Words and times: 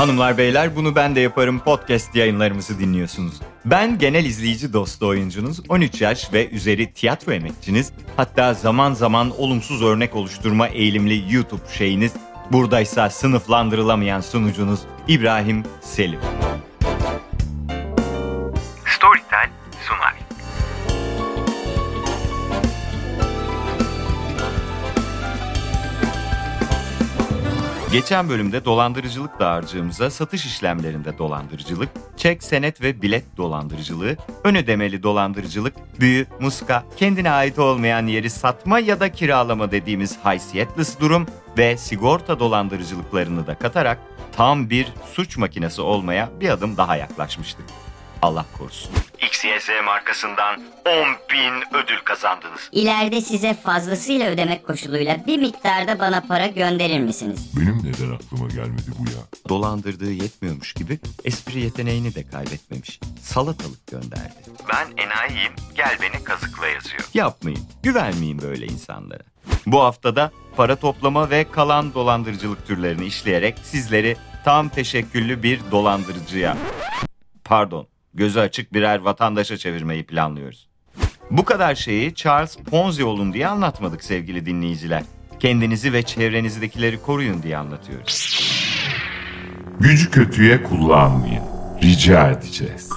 Hanımlar 0.00 0.38
beyler 0.38 0.76
bunu 0.76 0.94
ben 0.96 1.16
de 1.16 1.20
yaparım 1.20 1.58
podcast 1.58 2.14
yayınlarımızı 2.16 2.78
dinliyorsunuz. 2.78 3.34
Ben 3.64 3.98
genel 3.98 4.24
izleyici 4.24 4.72
dostu 4.72 5.06
oyuncunuz, 5.06 5.60
13 5.68 6.00
yaş 6.00 6.32
ve 6.32 6.48
üzeri 6.50 6.92
tiyatro 6.92 7.32
emekçiniz, 7.32 7.92
hatta 8.16 8.54
zaman 8.54 8.92
zaman 8.92 9.40
olumsuz 9.40 9.82
örnek 9.82 10.16
oluşturma 10.16 10.68
eğilimli 10.68 11.34
YouTube 11.34 11.62
şeyiniz, 11.78 12.12
buradaysa 12.52 13.10
sınıflandırılamayan 13.10 14.20
sunucunuz 14.20 14.80
İbrahim 15.08 15.64
Selim. 15.80 16.20
Geçen 27.92 28.28
bölümde 28.28 28.64
dolandırıcılık 28.64 29.40
dağarcığımıza 29.40 30.10
satış 30.10 30.46
işlemlerinde 30.46 31.18
dolandırıcılık, 31.18 31.88
çek, 32.16 32.42
senet 32.42 32.82
ve 32.82 33.02
bilet 33.02 33.36
dolandırıcılığı, 33.36 34.16
ön 34.44 34.54
ödemeli 34.54 35.02
dolandırıcılık, 35.02 35.74
büyü, 36.00 36.26
muska, 36.40 36.84
kendine 36.96 37.30
ait 37.30 37.58
olmayan 37.58 38.06
yeri 38.06 38.30
satma 38.30 38.78
ya 38.78 39.00
da 39.00 39.12
kiralama 39.12 39.70
dediğimiz 39.70 40.18
haysiyetless 40.22 41.00
durum 41.00 41.26
ve 41.58 41.76
sigorta 41.76 42.40
dolandırıcılıklarını 42.40 43.46
da 43.46 43.54
katarak 43.54 43.98
tam 44.32 44.70
bir 44.70 44.92
suç 45.12 45.36
makinesi 45.36 45.82
olmaya 45.82 46.30
bir 46.40 46.48
adım 46.48 46.76
daha 46.76 46.96
yaklaşmıştık. 46.96 47.64
Allah 48.22 48.46
korusun. 48.58 48.90
XYZ 49.22 49.68
markasından 49.84 50.60
10 50.86 50.92
bin 51.32 51.78
ödül 51.78 51.98
kazandınız. 52.04 52.68
İleride 52.72 53.20
size 53.20 53.54
fazlasıyla 53.54 54.30
ödemek 54.30 54.66
koşuluyla 54.66 55.26
bir 55.26 55.38
miktarda 55.38 55.98
bana 55.98 56.20
para 56.20 56.46
gönderir 56.46 57.00
misiniz? 57.00 57.50
Benim 57.56 57.78
neden 57.78 58.14
aklıma 58.14 58.48
gelmedi 58.48 58.90
bu 58.98 59.10
ya? 59.10 59.16
Dolandırdığı 59.48 60.10
yetmiyormuş 60.12 60.72
gibi 60.72 60.98
espri 61.24 61.60
yeteneğini 61.60 62.14
de 62.14 62.26
kaybetmemiş. 62.26 63.00
Salatalık 63.22 63.86
gönderdi. 63.86 64.34
Ben 64.72 65.04
enayiyim 65.04 65.52
gel 65.74 65.96
beni 66.02 66.24
kazıkla 66.24 66.66
yazıyor. 66.66 67.02
Yapmayın, 67.14 67.60
güvenmeyin 67.82 68.42
böyle 68.42 68.66
insanlara. 68.66 69.22
Bu 69.66 69.80
haftada 69.80 70.30
para 70.56 70.76
toplama 70.76 71.30
ve 71.30 71.50
kalan 71.50 71.94
dolandırıcılık 71.94 72.66
türlerini 72.66 73.04
işleyerek 73.06 73.58
sizleri 73.62 74.16
tam 74.44 74.68
teşekküllü 74.68 75.42
bir 75.42 75.60
dolandırıcıya, 75.70 76.56
pardon, 77.44 77.86
gözü 78.14 78.40
açık 78.40 78.74
birer 78.74 78.98
vatandaşa 78.98 79.56
çevirmeyi 79.56 80.06
planlıyoruz. 80.06 80.68
Bu 81.30 81.44
kadar 81.44 81.74
şeyi 81.74 82.14
Charles 82.14 82.56
Ponzi 82.56 83.04
olun 83.04 83.32
diye 83.32 83.46
anlatmadık 83.46 84.04
sevgili 84.04 84.46
dinleyiciler. 84.46 85.02
Kendinizi 85.40 85.92
ve 85.92 86.02
çevrenizdekileri 86.02 87.02
koruyun 87.02 87.42
diye 87.42 87.56
anlatıyoruz. 87.56 88.40
Gücü 89.80 90.10
kötüye 90.10 90.62
kullanmayın. 90.62 91.42
Rica 91.82 92.30
edeceğiz. 92.30 92.90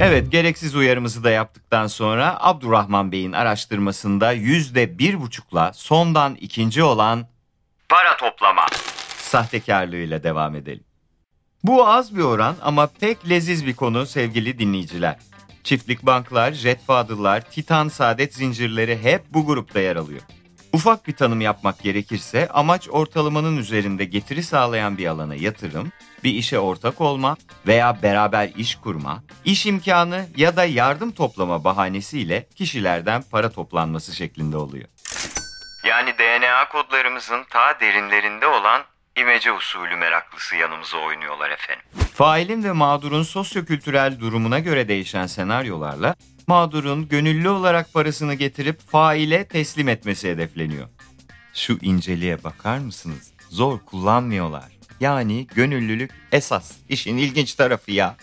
Evet 0.00 0.32
gereksiz 0.32 0.74
uyarımızı 0.76 1.24
da 1.24 1.30
yaptıktan 1.30 1.86
sonra 1.86 2.36
Abdurrahman 2.40 3.12
Bey'in 3.12 3.32
araştırmasında 3.32 4.32
yüzde 4.32 4.98
bir 4.98 5.20
buçukla 5.20 5.72
sondan 5.72 6.34
ikinci 6.34 6.82
olan 6.82 7.26
Para 7.88 8.16
toplama. 8.16 8.66
sahtekarlığıyla 9.16 10.22
devam 10.22 10.54
edelim. 10.54 10.84
Bu 11.64 11.88
az 11.88 12.16
bir 12.16 12.22
oran 12.22 12.56
ama 12.62 12.86
pek 12.86 13.28
leziz 13.28 13.66
bir 13.66 13.76
konu 13.76 14.06
sevgili 14.06 14.58
dinleyiciler. 14.58 15.16
Çiftlik 15.64 16.06
banklar, 16.06 16.52
jet 16.52 16.84
fadıllar, 16.86 17.40
titan 17.50 17.88
saadet 17.88 18.34
zincirleri 18.34 19.02
hep 19.02 19.22
bu 19.34 19.46
grupta 19.46 19.80
yer 19.80 19.96
alıyor. 19.96 20.20
Ufak 20.72 21.06
bir 21.08 21.12
tanım 21.16 21.40
yapmak 21.40 21.82
gerekirse 21.82 22.48
amaç 22.48 22.88
ortalamanın 22.90 23.56
üzerinde 23.56 24.04
getiri 24.04 24.42
sağlayan 24.42 24.98
bir 24.98 25.06
alana 25.06 25.34
yatırım, 25.34 25.92
bir 26.26 26.34
işe 26.34 26.58
ortak 26.58 27.00
olma 27.00 27.36
veya 27.66 28.02
beraber 28.02 28.48
iş 28.56 28.74
kurma, 28.76 29.22
iş 29.44 29.66
imkanı 29.66 30.26
ya 30.36 30.56
da 30.56 30.64
yardım 30.64 31.12
toplama 31.12 31.64
bahanesiyle 31.64 32.46
kişilerden 32.54 33.24
para 33.30 33.50
toplanması 33.52 34.16
şeklinde 34.16 34.56
oluyor. 34.56 34.88
Yani 35.84 36.14
DNA 36.18 36.68
kodlarımızın 36.68 37.44
ta 37.50 37.80
derinlerinde 37.80 38.46
olan 38.46 38.82
imece 39.16 39.52
usulü 39.52 39.96
meraklısı 39.96 40.56
yanımıza 40.56 40.98
oynuyorlar 40.98 41.50
efendim. 41.50 41.84
Failin 42.14 42.64
ve 42.64 42.72
mağdurun 42.72 43.22
sosyokültürel 43.22 44.20
durumuna 44.20 44.58
göre 44.58 44.88
değişen 44.88 45.26
senaryolarla 45.26 46.14
mağdurun 46.46 47.08
gönüllü 47.08 47.48
olarak 47.48 47.92
parasını 47.92 48.34
getirip 48.34 48.80
faile 48.80 49.48
teslim 49.48 49.88
etmesi 49.88 50.30
hedefleniyor. 50.30 50.88
Şu 51.54 51.78
inceliğe 51.82 52.44
bakar 52.44 52.78
mısınız? 52.78 53.32
Zor 53.50 53.78
kullanmıyorlar. 53.78 54.75
Yani 55.00 55.46
gönüllülük 55.54 56.10
esas. 56.32 56.72
İşin 56.88 57.16
ilginç 57.16 57.54
tarafı 57.54 57.92
ya. 57.92 58.16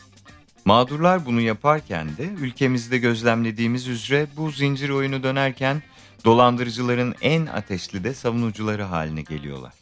Mağdurlar 0.65 1.25
bunu 1.25 1.41
yaparken 1.41 2.17
de 2.17 2.23
ülkemizde 2.23 2.97
gözlemlediğimiz 2.97 3.87
üzere 3.87 4.27
bu 4.37 4.51
zincir 4.51 4.89
oyunu 4.89 5.23
dönerken 5.23 5.83
dolandırıcıların 6.25 7.15
en 7.21 7.45
ateşli 7.45 8.03
de 8.03 8.13
savunucuları 8.13 8.83
haline 8.83 9.21
geliyorlar. 9.21 9.73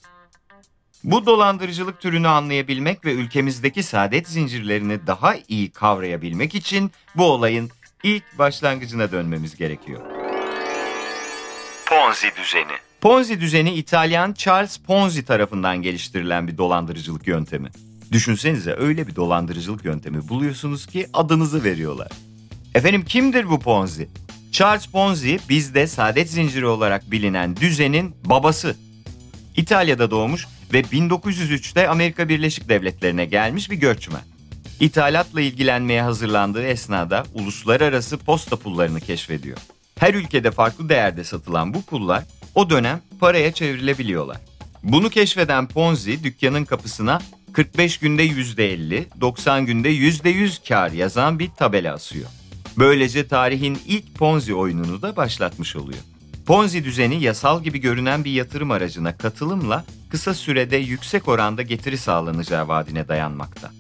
Bu 1.04 1.26
dolandırıcılık 1.26 2.02
türünü 2.02 2.28
anlayabilmek 2.28 3.06
ve 3.06 3.14
ülkemizdeki 3.14 3.84
saadet 3.84 4.28
zincirlerini 4.28 5.08
daha 5.08 5.36
iyi 5.48 5.72
kavrayabilmek 5.72 6.56
için 6.56 6.92
bu 7.16 7.24
olayın 7.24 7.70
ilk 8.04 8.38
başlangıcına 8.38 9.12
dönmemiz 9.12 9.56
gerekiyor. 9.56 10.02
Ponzi 11.86 12.32
düzeni. 12.36 12.91
Ponzi 13.02 13.42
düzeni 13.42 13.74
İtalyan 13.74 14.34
Charles 14.34 14.78
Ponzi 14.78 15.26
tarafından 15.26 15.82
geliştirilen 15.82 16.48
bir 16.48 16.58
dolandırıcılık 16.58 17.28
yöntemi. 17.28 17.70
Düşünsenize 18.12 18.76
öyle 18.80 19.08
bir 19.08 19.16
dolandırıcılık 19.16 19.86
yöntemi 19.86 20.30
buluyorsunuz 20.30 20.86
ki 20.86 21.08
adınızı 21.14 21.64
veriyorlar. 21.64 22.12
Efendim 22.76 23.06
kimdir 23.06 23.50
bu 23.50 23.60
Ponzi? 23.60 24.10
Charles 24.52 24.86
Ponzi 24.86 25.40
bizde 25.50 25.88
saadet 25.88 26.30
zinciri 26.30 26.66
olarak 26.66 27.12
bilinen 27.12 27.56
düzenin 27.56 28.16
babası. 28.26 28.76
İtalya'da 29.58 30.12
doğmuş 30.12 30.48
ve 30.74 30.82
1903'te 30.82 31.90
Amerika 31.90 32.30
Birleşik 32.30 32.70
Devletleri'ne 32.70 33.26
gelmiş 33.26 33.72
bir 33.72 33.78
göçmen. 33.78 34.24
İthalatla 34.80 35.42
ilgilenmeye 35.42 36.02
hazırlandığı 36.02 36.64
esnada 36.64 37.24
uluslararası 37.34 38.18
posta 38.18 38.56
pullarını 38.56 39.00
keşfediyor. 39.00 39.58
Her 40.00 40.14
ülkede 40.14 40.52
farklı 40.52 40.90
değerde 40.90 41.24
satılan 41.24 41.74
bu 41.74 41.82
pullar 41.82 42.24
o 42.56 42.70
dönem 42.70 43.02
paraya 43.20 43.52
çevrilebiliyorlar. 43.52 44.38
Bunu 44.84 45.10
keşfeden 45.10 45.68
Ponzi 45.68 46.24
dükkanın 46.24 46.66
kapısına 46.66 47.22
45 47.54 47.98
günde 47.98 48.28
%50, 48.28 49.06
90 49.22 49.66
günde 49.66 49.90
%100 49.92 50.68
kar 50.68 50.92
yazan 50.92 51.40
bir 51.40 51.50
tabela 51.50 51.94
asıyor. 51.94 52.30
Böylece 52.78 53.28
tarihin 53.28 53.80
ilk 53.88 54.16
Ponzi 54.16 54.54
oyununu 54.54 55.02
da 55.02 55.16
başlatmış 55.16 55.76
oluyor. 55.76 56.00
Ponzi 56.46 56.84
düzeni 56.84 57.24
yasal 57.24 57.64
gibi 57.64 57.80
görünen 57.80 58.26
bir 58.26 58.32
yatırım 58.32 58.72
aracına 58.72 59.18
katılımla 59.18 59.86
kısa 60.10 60.34
sürede 60.34 60.78
yüksek 60.78 61.28
oranda 61.28 61.62
getiri 61.62 61.98
sağlanacağı 61.98 62.68
vaadine 62.68 63.08
dayanmakta. 63.08 63.72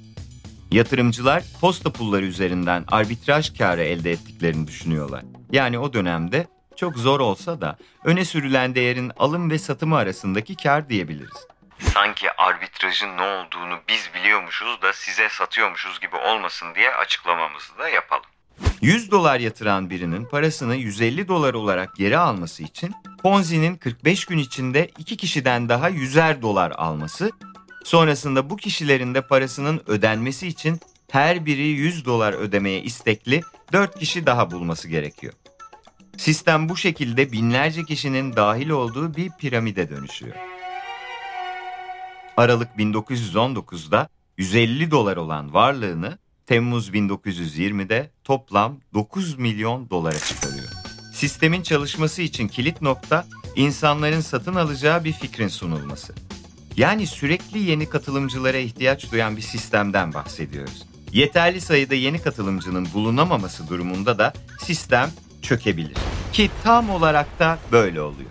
Yatırımcılar 0.71 1.43
posta 1.61 1.89
pulları 1.89 2.25
üzerinden 2.25 2.83
arbitraj 2.87 3.57
karı 3.57 3.83
elde 3.83 4.11
ettiklerini 4.11 4.67
düşünüyorlar. 4.67 5.23
Yani 5.51 5.79
o 5.79 5.93
dönemde 5.93 6.47
çok 6.75 6.97
zor 6.97 7.19
olsa 7.19 7.61
da 7.61 7.77
öne 8.03 8.25
sürülen 8.25 8.75
değerin 8.75 9.11
alım 9.17 9.51
ve 9.51 9.59
satımı 9.59 9.97
arasındaki 9.97 10.55
kar 10.55 10.89
diyebiliriz. 10.89 11.47
Sanki 11.79 12.31
arbitrajın 12.31 13.17
ne 13.17 13.21
olduğunu 13.21 13.79
biz 13.87 14.09
biliyormuşuz 14.15 14.81
da 14.81 14.93
size 14.93 15.29
satıyormuşuz 15.29 15.99
gibi 15.99 16.15
olmasın 16.15 16.75
diye 16.75 16.95
açıklamamızı 16.95 17.77
da 17.79 17.89
yapalım. 17.89 18.25
100 18.81 19.11
dolar 19.11 19.39
yatıran 19.39 19.89
birinin 19.89 20.25
parasını 20.25 20.75
150 20.75 21.27
dolar 21.27 21.53
olarak 21.53 21.95
geri 21.95 22.17
alması 22.17 22.63
için 22.63 22.93
Ponzi'nin 23.23 23.75
45 23.75 24.25
gün 24.25 24.37
içinde 24.37 24.89
iki 24.97 25.17
kişiden 25.17 25.69
daha 25.69 25.89
100'er 25.89 26.41
dolar 26.41 26.71
alması, 26.71 27.31
sonrasında 27.83 28.49
bu 28.49 28.57
kişilerin 28.57 29.15
de 29.15 29.21
parasının 29.21 29.81
ödenmesi 29.87 30.47
için 30.47 30.79
her 31.11 31.45
biri 31.45 31.61
100 31.61 32.05
dolar 32.05 32.33
ödemeye 32.33 32.81
istekli 32.81 33.41
4 33.73 33.99
kişi 33.99 34.25
daha 34.25 34.51
bulması 34.51 34.87
gerekiyor. 34.87 35.33
Sistem 36.21 36.69
bu 36.69 36.77
şekilde 36.77 37.31
binlerce 37.31 37.83
kişinin 37.83 38.35
dahil 38.35 38.69
olduğu 38.69 39.15
bir 39.15 39.31
piramide 39.39 39.89
dönüşüyor. 39.89 40.35
Aralık 42.37 42.69
1919'da 42.77 44.09
150 44.37 44.91
dolar 44.91 45.17
olan 45.17 45.53
varlığını 45.53 46.17
Temmuz 46.45 46.89
1920'de 46.89 48.11
toplam 48.23 48.77
9 48.93 49.37
milyon 49.37 49.89
dolara 49.89 50.19
çıkarıyor. 50.19 50.67
Sistemin 51.13 51.61
çalışması 51.61 52.21
için 52.21 52.47
kilit 52.47 52.81
nokta 52.81 53.25
insanların 53.55 54.21
satın 54.21 54.55
alacağı 54.55 55.03
bir 55.03 55.13
fikrin 55.13 55.47
sunulması. 55.47 56.13
Yani 56.77 57.07
sürekli 57.07 57.59
yeni 57.59 57.89
katılımcılara 57.89 58.57
ihtiyaç 58.57 59.11
duyan 59.11 59.37
bir 59.37 59.41
sistemden 59.41 60.13
bahsediyoruz. 60.13 60.85
Yeterli 61.11 61.61
sayıda 61.61 61.95
yeni 61.95 62.21
katılımcının 62.21 62.87
bulunamaması 62.93 63.67
durumunda 63.69 64.17
da 64.17 64.33
sistem 64.59 65.11
çökebilir. 65.41 65.97
Ki 66.33 66.51
tam 66.63 66.89
olarak 66.89 67.39
da 67.39 67.59
böyle 67.71 68.01
oluyor. 68.01 68.29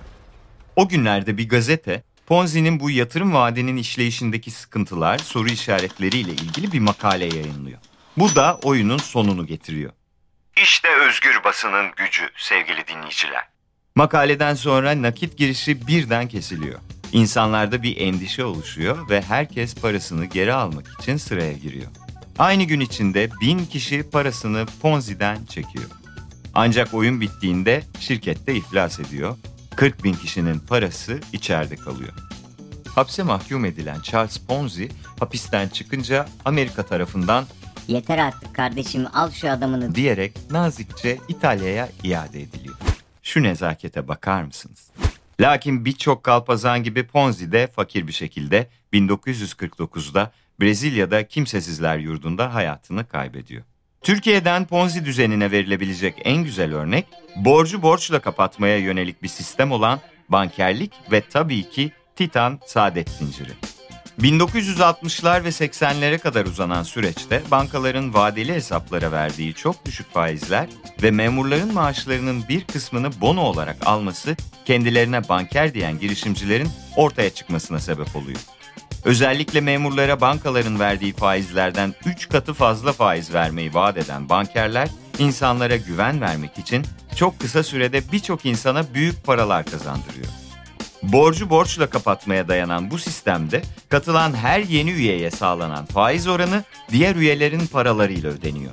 O 0.77 0.89
günlerde 0.89 1.37
bir 1.37 1.49
gazete 1.49 2.03
Ponzi'nin 2.27 2.81
bu 2.81 2.91
yatırım 2.91 3.35
vaadinin 3.35 3.77
işleyişindeki 3.77 4.51
sıkıntılar, 4.51 5.19
soru 5.19 5.49
işaretleriyle 5.49 6.33
ilgili 6.33 6.73
bir 6.73 6.81
makale 6.81 7.25
yayınlıyor. 7.25 7.79
Bu 8.17 8.35
da 8.35 8.59
oyunun 8.63 8.99
sonunu 8.99 9.47
getiriyor. 9.47 9.93
İşte 10.63 10.89
özgür 11.09 11.45
basının 11.45 11.87
gücü 11.97 12.23
sevgili 12.37 12.87
dinleyiciler. 12.87 13.45
Makaleden 13.95 14.55
sonra 14.55 15.03
nakit 15.03 15.37
girişi 15.37 15.87
birden 15.87 16.29
kesiliyor. 16.29 16.79
İnsanlarda 17.13 17.83
bir 17.83 17.97
endişe 17.97 18.45
oluşuyor 18.45 19.09
ve 19.11 19.23
herkes 19.23 19.75
parasını 19.75 20.25
geri 20.25 20.53
almak 20.53 20.87
için 21.01 21.17
sıraya 21.17 21.53
giriyor. 21.53 21.87
Aynı 22.39 22.63
gün 22.65 22.81
içinde 22.81 23.29
bin 23.41 23.67
kişi 23.67 24.11
parasını 24.11 24.67
Ponzi'den 24.83 25.45
çekiyor. 25.45 25.91
Ancak 26.55 26.95
oyun 26.95 27.21
bittiğinde 27.21 27.83
şirkette 28.01 28.55
iflas 28.55 29.01
ediyor. 29.01 29.37
40 29.77 30.05
bin 30.05 30.15
kişinin 30.15 30.59
parası 30.59 31.21
içeride 31.33 31.77
kalıyor. 31.77 32.13
Hapse 32.95 33.23
mahkum 33.23 33.65
edilen 33.65 34.01
Charles 34.01 34.39
Ponzi 34.39 34.89
hapisten 35.21 35.69
çıkınca 35.69 36.29
Amerika 36.45 36.83
tarafından 36.83 37.45
Yeter 37.89 38.19
artık 38.19 38.55
kardeşim 38.55 39.07
al 39.13 39.31
şu 39.31 39.51
adamını. 39.51 39.95
diyerek 39.95 40.33
nazikçe 40.51 41.19
İtalya'ya 41.29 41.89
iade 42.05 42.43
ediliyor. 42.43 42.75
Şu 43.23 43.43
nezakete 43.43 44.09
bakar 44.09 44.43
mısınız? 44.43 44.91
Lakin 45.41 45.85
birçok 45.85 46.25
kalpazan 46.25 46.83
gibi 46.83 47.07
Ponzi 47.07 47.53
de 47.53 47.67
fakir 47.67 48.07
bir 48.07 48.13
şekilde 48.13 48.69
1949'da 48.93 50.33
Brezilya'da 50.61 51.29
kimsesizler 51.29 51.99
yurdunda 51.99 52.55
hayatını 52.55 53.09
kaybediyor. 53.09 53.63
Türkiye'den 54.03 54.65
Ponzi 54.65 55.05
düzenine 55.05 55.51
verilebilecek 55.51 56.15
en 56.25 56.45
güzel 56.45 56.75
örnek 56.75 57.07
borcu 57.37 57.83
borçla 57.83 58.21
kapatmaya 58.21 58.79
yönelik 58.79 59.23
bir 59.23 59.29
sistem 59.29 59.73
olan 59.73 60.01
bankerlik 60.29 60.93
ve 61.13 61.21
tabii 61.21 61.71
ki 61.71 61.93
Titan 62.17 62.61
saadet 62.67 63.11
zinciri. 63.11 63.53
1960'lar 64.21 65.45
ve 65.45 65.49
80'lere 65.49 66.19
kadar 66.19 66.47
uzanan 66.47 66.83
süreçte 66.83 67.43
bankaların 67.51 68.15
vadeli 68.15 68.55
hesaplara 68.55 69.13
verdiği 69.13 69.55
çok 69.55 69.87
düşük 69.87 70.13
faizler 70.13 70.67
ve 71.03 71.11
memurların 71.11 71.75
maaşlarının 71.75 72.45
bir 72.49 72.65
kısmını 72.65 73.21
bono 73.21 73.41
olarak 73.41 73.77
alması 73.87 74.37
kendilerine 74.65 75.29
banker 75.29 75.75
diyen 75.75 75.99
girişimcilerin 75.99 76.69
ortaya 76.97 77.31
çıkmasına 77.31 77.79
sebep 77.79 78.17
oluyor. 78.17 78.41
Özellikle 79.05 79.61
memurlara 79.61 80.21
bankaların 80.21 80.81
verdiği 80.81 81.13
faizlerden 81.13 81.95
3 82.07 82.29
katı 82.29 82.55
fazla 82.55 82.93
faiz 82.93 83.35
vermeyi 83.35 83.75
vaat 83.75 83.97
eden 83.97 84.29
bankerler 84.29 84.89
insanlara 85.19 85.77
güven 85.77 86.21
vermek 86.21 86.59
için 86.59 86.83
çok 87.19 87.41
kısa 87.41 87.63
sürede 87.63 88.01
birçok 88.13 88.47
insana 88.47 88.95
büyük 88.95 89.27
paralar 89.27 89.65
kazandırıyor. 89.65 90.27
Borcu 91.03 91.51
borçla 91.51 91.91
kapatmaya 91.91 92.49
dayanan 92.49 92.91
bu 92.91 92.99
sistemde 92.99 93.63
katılan 93.89 94.35
her 94.35 94.61
yeni 94.61 94.91
üyeye 94.91 95.31
sağlanan 95.31 95.85
faiz 95.85 96.29
oranı 96.29 96.65
diğer 96.91 97.17
üyelerin 97.17 97.67
paralarıyla 97.73 98.31
ödeniyor. 98.31 98.73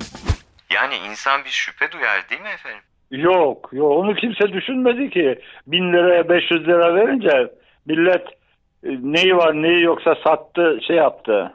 Yani 0.74 0.94
insan 1.10 1.44
bir 1.44 1.50
şüphe 1.50 1.92
duyar 1.92 2.28
değil 2.30 2.40
mi 2.40 2.48
efendim? 2.48 2.82
Yok, 3.10 3.70
yok 3.72 3.92
onu 3.92 4.14
kimse 4.14 4.52
düşünmedi 4.52 5.10
ki. 5.10 5.38
Bin 5.66 5.92
liraya 5.92 6.28
500 6.28 6.60
lira 6.66 6.94
verince 6.94 7.52
millet 7.86 8.37
neyi 8.82 9.36
var 9.36 9.54
neyi 9.54 9.82
yoksa 9.82 10.14
sattı 10.24 10.78
şey 10.86 10.96
yaptı. 10.96 11.52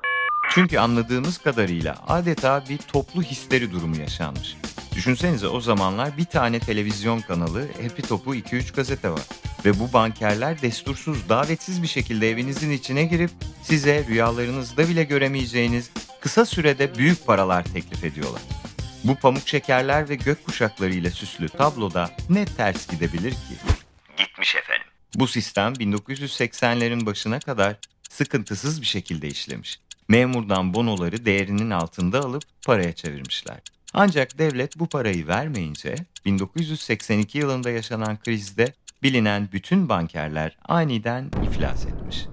Çünkü 0.49 0.79
anladığımız 0.79 1.37
kadarıyla 1.37 1.95
adeta 2.07 2.63
bir 2.69 2.77
toplu 2.77 3.21
histeri 3.21 3.71
durumu 3.71 3.97
yaşanmış. 3.97 4.57
Düşünsenize 4.95 5.47
o 5.47 5.59
zamanlar 5.59 6.17
bir 6.17 6.25
tane 6.25 6.59
televizyon 6.59 7.19
kanalı, 7.19 7.61
Happy 7.61 8.01
Top'u 8.01 8.35
2-3 8.35 8.75
gazete 8.75 9.09
var. 9.09 9.21
Ve 9.65 9.79
bu 9.79 9.93
bankerler 9.93 10.61
destursuz, 10.61 11.29
davetsiz 11.29 11.83
bir 11.83 11.87
şekilde 11.87 12.29
evinizin 12.29 12.71
içine 12.71 13.03
girip 13.03 13.29
size 13.61 14.05
rüyalarınızda 14.09 14.89
bile 14.89 15.03
göremeyeceğiniz 15.03 15.91
kısa 16.21 16.45
sürede 16.45 16.95
büyük 16.95 17.25
paralar 17.27 17.63
teklif 17.63 18.03
ediyorlar. 18.03 18.41
Bu 19.03 19.15
pamuk 19.15 19.47
şekerler 19.47 20.09
ve 20.09 20.15
gök 20.15 20.45
kuşaklarıyla 20.45 21.09
süslü 21.09 21.49
tabloda 21.49 22.09
ne 22.29 22.45
ters 22.45 22.87
gidebilir 22.87 23.31
ki? 23.31 23.55
Gitmiş 24.17 24.55
efendim. 24.55 24.92
Bu 25.15 25.27
sistem 25.27 25.73
1980'lerin 25.73 27.05
başına 27.05 27.39
kadar 27.39 27.75
sıkıntısız 28.09 28.81
bir 28.81 28.85
şekilde 28.85 29.27
işlemiş. 29.27 29.79
Memurdan 30.07 30.73
bonoları 30.73 31.25
değerinin 31.25 31.69
altında 31.69 32.19
alıp 32.19 32.43
paraya 32.65 32.93
çevirmişler. 32.93 33.57
Ancak 33.93 34.37
devlet 34.37 34.79
bu 34.79 34.89
parayı 34.89 35.27
vermeyince 35.27 35.95
1982 36.25 37.37
yılında 37.37 37.69
yaşanan 37.69 38.17
krizde 38.17 38.73
bilinen 39.03 39.49
bütün 39.51 39.89
bankerler 39.89 40.57
aniden 40.65 41.31
iflas 41.43 41.85
etmiş. 41.85 42.25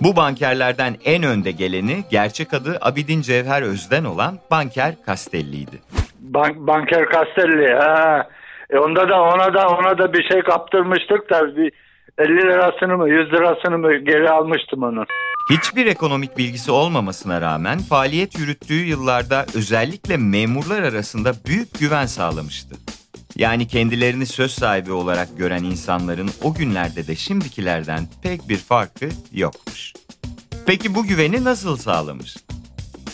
Bu 0.00 0.16
bankerlerden 0.16 0.96
en 1.04 1.22
önde 1.22 1.50
geleni 1.50 2.04
gerçek 2.10 2.54
adı 2.54 2.78
Abidin 2.80 3.22
Cevher 3.22 3.62
Özden 3.62 4.04
olan 4.04 4.38
Banker 4.50 4.94
Castelli'ydi. 5.06 5.80
Bank, 6.20 6.56
banker 6.56 7.06
Castelli 7.12 7.74
ha. 7.74 8.28
E 8.72 8.78
onda 8.78 9.08
da 9.08 9.22
ona 9.22 9.54
da 9.54 9.68
ona 9.68 9.98
da 9.98 10.12
bir 10.12 10.28
şey 10.32 10.42
kaptırmıştık 10.42 11.30
da 11.30 11.56
bir 11.56 11.72
50 12.18 12.36
lirasını 12.36 12.96
mı 12.96 13.08
100 13.10 13.32
lirasını 13.32 13.78
mı 13.78 13.96
geri 13.96 14.30
almıştım 14.30 14.82
onun. 14.82 15.06
Hiçbir 15.50 15.86
ekonomik 15.86 16.38
bilgisi 16.38 16.70
olmamasına 16.70 17.40
rağmen 17.40 17.78
faaliyet 17.78 18.38
yürüttüğü 18.38 18.84
yıllarda 18.84 19.46
özellikle 19.54 20.16
memurlar 20.16 20.82
arasında 20.82 21.32
büyük 21.46 21.78
güven 21.80 22.06
sağlamıştı. 22.06 22.76
Yani 23.36 23.68
kendilerini 23.68 24.26
söz 24.26 24.50
sahibi 24.50 24.92
olarak 24.92 25.28
gören 25.38 25.64
insanların 25.64 26.30
o 26.42 26.54
günlerde 26.54 27.06
de 27.06 27.16
şimdikilerden 27.16 28.00
pek 28.22 28.48
bir 28.48 28.56
farkı 28.56 29.08
yokmuş. 29.32 29.92
Peki 30.66 30.94
bu 30.94 31.04
güveni 31.04 31.44
nasıl 31.44 31.76
sağlamış? 31.76 32.36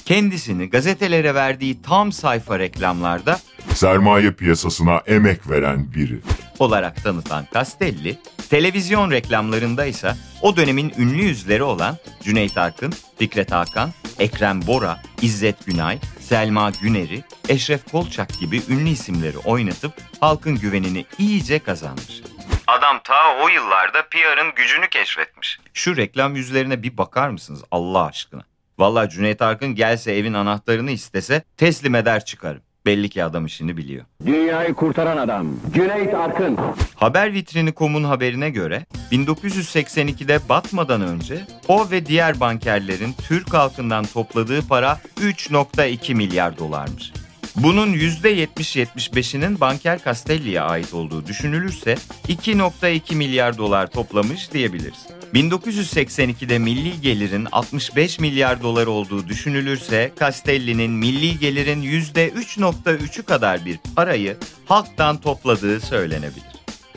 Kendisini 0.07 0.71
gazetelere 0.71 1.35
verdiği 1.35 1.83
tam 1.83 2.13
sayfa 2.13 2.59
reklamlarda 2.59 3.39
Sermaye 3.75 4.31
piyasasına 4.31 5.03
emek 5.07 5.51
veren 5.51 5.95
biri. 5.95 6.19
olarak 6.59 7.05
tanıtan 7.05 7.47
Castelli, 7.55 8.19
televizyon 8.51 9.11
reklamlarında 9.11 9.85
ise 9.87 10.15
o 10.43 10.57
dönemin 10.57 10.93
ünlü 10.99 11.23
yüzleri 11.23 11.63
olan 11.63 11.97
Cüneyt 12.23 12.59
Arkın, 12.59 12.95
Fikret 13.19 13.53
Hakan, 13.53 13.91
Ekrem 14.19 14.67
Bora, 14.67 15.03
İzzet 15.23 15.67
Günay, 15.67 15.99
Selma 16.21 16.71
Güner'i, 16.83 17.25
Eşref 17.49 17.91
Kolçak 17.91 18.41
gibi 18.41 18.63
ünlü 18.69 18.89
isimleri 18.89 19.39
oynatıp 19.39 19.93
halkın 20.21 20.59
güvenini 20.59 21.07
iyice 21.19 21.59
kazanmış. 21.59 22.23
Adam 22.67 23.01
ta 23.05 23.37
o 23.45 23.49
yıllarda 23.49 24.03
PR'ın 24.11 24.55
gücünü 24.57 24.89
keşfetmiş. 24.89 25.59
Şu 25.75 25.97
reklam 25.97 26.37
yüzlerine 26.37 26.83
bir 26.83 26.99
bakar 26.99 27.29
mısınız 27.29 27.63
Allah 27.71 28.05
aşkına? 28.05 28.43
Vallahi 28.79 29.11
Cüneyt 29.11 29.43
Arkın 29.43 29.75
gelse 29.75 30.13
evin 30.13 30.35
anahtarını 30.35 30.91
istese 30.91 31.43
teslim 31.57 31.95
eder 31.95 32.25
çıkarım. 32.25 32.63
Belli 32.87 33.09
ki 33.09 33.25
adam 33.25 33.47
işini 33.47 33.77
biliyor. 33.77 34.05
Dünyayı 34.27 34.75
kurtaran 34.75 35.17
adam. 35.17 35.47
Cüneyt 35.75 36.15
Arkın. 36.15 36.59
Haber 36.95 37.33
Vitrini.com'un 37.33 38.05
haberine 38.05 38.51
göre 38.51 38.87
1982'de 39.13 40.49
batmadan 40.49 41.01
önce 41.01 41.45
o 41.69 41.91
ve 41.91 42.07
diğer 42.07 42.41
bankerlerin 42.41 43.15
Türk 43.29 43.55
halkından 43.55 44.05
topladığı 44.05 44.67
para 44.69 45.01
3.2 45.21 46.15
milyar 46.15 46.59
dolarmış. 46.59 47.13
Bunun 47.57 47.93
%70-75'inin 47.93 49.61
Banker 49.61 50.05
Castelli'ye 50.05 50.61
ait 50.61 50.95
olduğu 50.95 51.27
düşünülürse 51.27 51.95
2.2 52.29 53.15
milyar 53.15 53.59
dolar 53.59 53.91
toplamış 53.91 54.53
diyebiliriz. 54.53 55.07
1982'de 55.35 56.59
milli 56.59 57.01
gelirin 57.01 57.49
65 57.53 58.21
milyar 58.21 58.63
dolar 58.63 58.87
olduğu 58.87 59.29
düşünülürse 59.29 60.13
Castelli'nin 60.21 60.91
milli 60.91 61.39
gelirin 61.39 61.83
%3.3'ü 61.83 63.23
kadar 63.23 63.65
bir 63.67 63.79
parayı 63.97 64.37
halktan 64.67 65.21
topladığı 65.21 65.81
söylenebilir. 65.81 66.57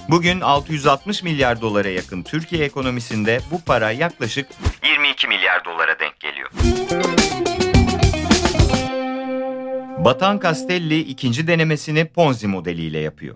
Bugün 0.10 0.42
660 0.42 1.24
milyar 1.24 1.62
dolara 1.62 1.90
yakın 1.90 2.24
Türkiye 2.24 2.66
ekonomisinde 2.66 3.40
bu 3.52 3.62
para 3.62 3.92
yaklaşık 3.92 4.48
22 4.86 5.28
milyar 5.28 5.66
dolara 5.66 6.00
denk 6.00 6.20
geliyor. 6.20 6.50
Batan 10.06 10.40
Castelli 10.40 11.00
ikinci 11.00 11.48
denemesini 11.48 12.06
Ponzi 12.06 12.48
modeliyle 12.48 13.00
yapıyor. 13.00 13.36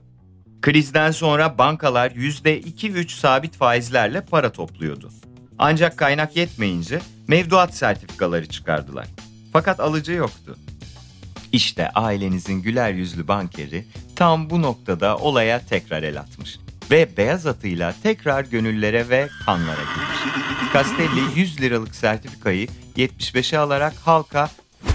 Krizden 0.63 1.11
sonra 1.11 1.57
bankalar 1.57 2.11
%2-3 2.11 3.09
sabit 3.09 3.55
faizlerle 3.55 4.21
para 4.21 4.51
topluyordu. 4.51 5.11
Ancak 5.59 5.97
kaynak 5.97 6.35
yetmeyince 6.35 6.99
mevduat 7.27 7.75
sertifikaları 7.75 8.45
çıkardılar. 8.45 9.07
Fakat 9.53 9.79
alıcı 9.79 10.11
yoktu. 10.11 10.57
İşte 11.51 11.89
ailenizin 11.89 12.61
güler 12.61 12.91
yüzlü 12.91 13.27
bankeri 13.27 13.85
tam 14.15 14.49
bu 14.49 14.61
noktada 14.61 15.17
olaya 15.17 15.65
tekrar 15.65 16.03
el 16.03 16.19
atmış. 16.19 16.59
Ve 16.91 17.17
beyaz 17.17 17.45
atıyla 17.45 17.95
tekrar 18.03 18.45
gönüllere 18.45 19.09
ve 19.09 19.29
kanlara 19.45 19.81
girmiş. 19.81 20.73
Castelli 20.73 21.39
100 21.39 21.61
liralık 21.61 21.95
sertifikayı 21.95 22.67
75'e 22.97 23.57
alarak 23.57 23.93
halka 23.93 24.49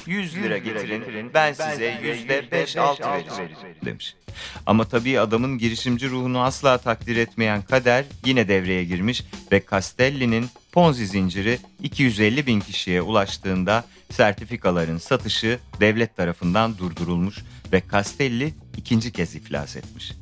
100 0.06 0.36
lira 0.36 0.58
getirin 0.58 1.30
ben 1.34 1.52
size 1.52 2.00
yüzde 2.02 2.40
5-6 2.40 3.12
vereceğim 3.12 3.50
demiş. 3.84 4.17
Ama 4.66 4.84
tabii 4.84 5.20
adamın 5.20 5.58
girişimci 5.58 6.10
ruhunu 6.10 6.40
asla 6.40 6.78
takdir 6.78 7.16
etmeyen 7.16 7.62
kader 7.62 8.04
yine 8.24 8.48
devreye 8.48 8.84
girmiş 8.84 9.24
ve 9.52 9.64
Castelli'nin 9.70 10.50
Ponzi 10.72 11.06
zinciri 11.06 11.58
250 11.82 12.46
bin 12.46 12.60
kişiye 12.60 13.02
ulaştığında 13.02 13.84
sertifikaların 14.10 14.98
satışı 14.98 15.58
devlet 15.80 16.16
tarafından 16.16 16.78
durdurulmuş 16.78 17.38
ve 17.72 17.82
Castelli 17.92 18.54
ikinci 18.76 19.12
kez 19.12 19.34
iflas 19.34 19.76
etmiş. 19.76 20.12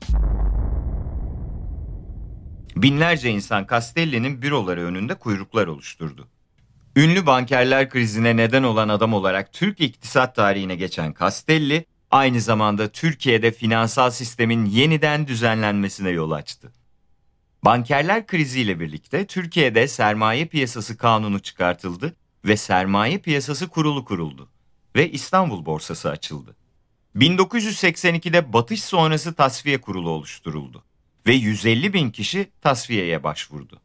Binlerce 2.77 3.31
insan 3.31 3.67
Castelli'nin 3.71 4.43
büroları 4.43 4.85
önünde 4.85 5.15
kuyruklar 5.15 5.67
oluşturdu. 5.67 6.29
Ünlü 6.97 7.27
bankerler 7.27 7.91
krizine 7.91 8.37
neden 8.37 8.63
olan 8.63 8.89
adam 8.89 9.15
olarak 9.15 9.53
Türk 9.53 9.81
iktisat 9.81 10.35
tarihine 10.35 10.77
geçen 10.77 11.15
Castelli, 11.21 11.87
aynı 12.11 12.41
zamanda 12.41 12.89
Türkiye'de 12.89 13.53
finansal 13.53 14.11
sistemin 14.11 14.65
yeniden 14.65 15.27
düzenlenmesine 15.27 16.11
yol 16.11 16.31
açtı. 16.31 16.73
Bankerler 17.65 18.27
kriziyle 18.27 18.81
birlikte 18.81 19.27
Türkiye'de 19.27 19.89
sermaye 19.89 20.47
piyasası 20.47 20.97
kanunu 20.97 21.39
çıkartıldı 21.39 22.17
ve 22.45 22.57
sermaye 22.57 23.19
piyasası 23.19 23.69
kurulu 23.69 24.05
kuruldu 24.05 24.49
ve 24.97 25.11
İstanbul 25.11 25.67
borsası 25.67 26.11
açıldı. 26.11 26.57
1982'de 27.17 28.53
batış 28.53 28.83
sonrası 28.83 29.35
tasfiye 29.35 29.81
kurulu 29.81 30.11
oluşturuldu 30.11 30.85
ve 31.27 31.35
150 31.35 31.93
bin 31.93 32.11
kişi 32.11 32.51
tasfiyeye 32.61 33.25
başvurdu. 33.25 33.81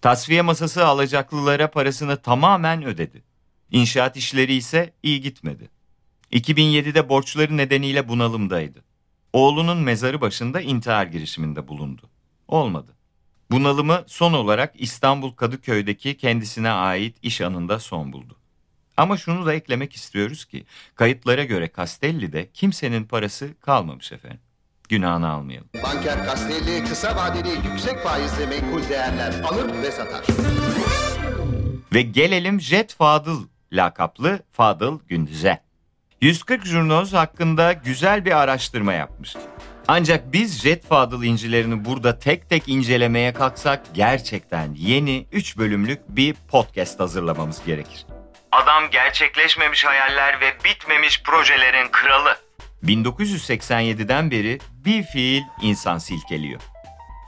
Tasfiye 0.00 0.42
masası 0.42 0.86
alacaklılara 0.86 1.70
parasını 1.70 2.16
tamamen 2.16 2.84
ödedi. 2.84 3.22
İnşaat 3.70 4.16
işleri 4.16 4.54
ise 4.54 4.92
iyi 5.02 5.20
gitmedi. 5.20 5.70
2007'de 6.32 7.08
borçları 7.08 7.56
nedeniyle 7.56 8.08
bunalımdaydı. 8.08 8.84
Oğlunun 9.32 9.78
mezarı 9.78 10.20
başında 10.20 10.60
intihar 10.60 11.06
girişiminde 11.06 11.68
bulundu. 11.68 12.02
Olmadı. 12.48 12.96
Bunalımı 13.50 14.04
son 14.06 14.32
olarak 14.32 14.74
İstanbul 14.78 15.30
Kadıköy'deki 15.32 16.16
kendisine 16.16 16.70
ait 16.70 17.16
iş 17.22 17.40
anında 17.40 17.78
son 17.78 18.12
buldu. 18.12 18.36
Ama 18.96 19.16
şunu 19.16 19.46
da 19.46 19.54
eklemek 19.54 19.96
istiyoruz 19.96 20.44
ki 20.44 20.64
kayıtlara 20.94 21.44
göre 21.44 21.70
Castelli'de 21.76 22.50
kimsenin 22.54 23.04
parası 23.04 23.50
kalmamış 23.60 24.12
efendim. 24.12 24.40
Günahını 24.88 25.28
almayalım. 25.28 25.68
Banker 25.84 26.26
Castelli 26.26 26.84
kısa 26.84 27.16
vadeli 27.16 27.68
yüksek 27.72 27.98
faizli 27.98 28.46
menkul 28.46 28.88
değerler 28.88 29.40
alır 29.40 29.82
ve 29.82 29.90
satar. 29.90 30.24
Ve 31.94 32.02
gelelim 32.02 32.60
Jet 32.60 32.94
Fadıl 32.94 33.44
lakaplı 33.72 34.42
Fadıl 34.50 34.98
Gündüz'e. 35.08 35.69
140 36.20 36.66
Jurnoz 36.66 37.12
hakkında 37.12 37.72
güzel 37.72 38.24
bir 38.24 38.40
araştırma 38.40 38.92
yapmış. 38.92 39.36
Ancak 39.88 40.32
biz 40.32 40.62
Jet 40.62 40.86
Fadıl 40.86 41.22
incilerini 41.22 41.84
burada 41.84 42.18
tek 42.18 42.48
tek 42.48 42.68
incelemeye 42.68 43.32
kalksak 43.32 43.82
gerçekten 43.94 44.74
yeni 44.74 45.26
3 45.32 45.58
bölümlük 45.58 46.00
bir 46.08 46.34
podcast 46.48 47.00
hazırlamamız 47.00 47.64
gerekir. 47.66 48.06
Adam 48.52 48.90
gerçekleşmemiş 48.90 49.84
hayaller 49.84 50.40
ve 50.40 50.52
bitmemiş 50.64 51.22
projelerin 51.22 51.88
kralı. 51.92 52.36
1987'den 52.84 54.30
beri 54.30 54.58
bir 54.72 55.02
fiil 55.02 55.42
insan 55.62 55.98
silkeliyor. 55.98 56.60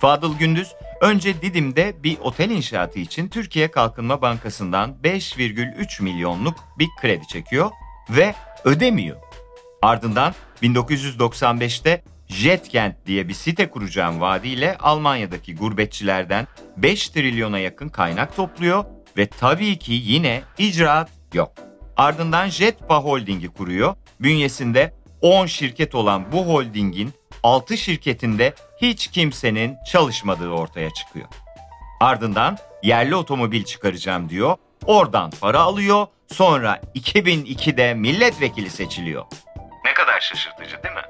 Fadıl 0.01 0.39
Gündüz 0.39 0.73
önce 1.01 1.43
Didim'de 1.43 1.95
bir 2.03 2.19
otel 2.19 2.51
inşaatı 2.51 2.99
için 2.99 3.29
Türkiye 3.29 3.71
Kalkınma 3.71 4.23
Bankası'ndan 4.23 4.97
5,3 5.05 6.03
milyonluk 6.03 6.55
bir 6.79 6.89
kredi 7.01 7.27
çekiyor 7.27 7.71
ve 8.11 8.35
ödemiyor. 8.65 9.17
Ardından 9.83 10.35
1995'te 10.63 12.03
Jetkent 12.29 13.07
diye 13.07 13.29
bir 13.29 13.35
site 13.35 13.71
kuracağım 13.71 14.21
vaadiyle 14.21 14.77
Almanya'daki 14.79 15.57
gurbetçilerden 15.57 16.47
5 16.77 17.09
trilyona 17.09 17.59
yakın 17.59 17.89
kaynak 17.89 18.37
topluyor 18.37 18.85
ve 19.17 19.27
tabii 19.27 19.79
ki 19.79 19.93
yine 19.93 20.43
icraat 20.59 21.11
yok. 21.35 21.53
Ardından 21.97 22.49
Jetpa 22.49 22.99
Holding'i 22.99 23.49
kuruyor. 23.49 23.95
Bünyesinde 24.21 24.95
10 25.21 25.47
şirket 25.47 25.95
olan 25.95 26.33
bu 26.33 26.47
holdingin 26.47 27.13
6 27.43 27.77
şirketinde 27.77 28.55
hiç 28.83 29.07
kimsenin 29.07 29.77
çalışmadığı 29.93 30.51
ortaya 30.51 30.91
çıkıyor. 30.91 31.27
Ardından 32.01 32.59
yerli 32.83 33.17
otomobil 33.17 33.65
çıkaracağım 33.65 34.29
diyor. 34.29 34.57
Oradan 34.87 35.31
para 35.41 35.61
alıyor. 35.61 36.07
Sonra 36.33 36.81
2002'de 36.95 37.95
milletvekili 37.95 38.71
seçiliyor. 38.71 39.25
Ne 39.85 39.95
kadar 39.95 40.21
şaşırtıcı 40.21 40.83
değil 40.83 40.95
mi? 40.95 41.03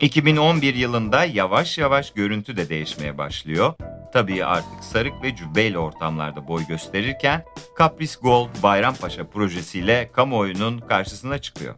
2011 0.00 0.74
yılında 0.74 1.24
yavaş 1.24 1.78
yavaş 1.78 2.10
görüntü 2.12 2.56
de 2.56 2.68
değişmeye 2.68 3.18
başlıyor. 3.18 3.74
Tabii 4.12 4.44
artık 4.44 4.84
sarık 4.84 5.22
ve 5.22 5.36
cübbeyle 5.36 5.78
ortamlarda 5.78 6.48
boy 6.48 6.66
gösterirken 6.66 7.44
Kapris 7.76 8.20
Gold 8.20 8.48
Bayrampaşa 8.62 9.26
projesiyle 9.26 10.10
kamuoyunun 10.12 10.78
karşısına 10.78 11.38
çıkıyor. 11.38 11.74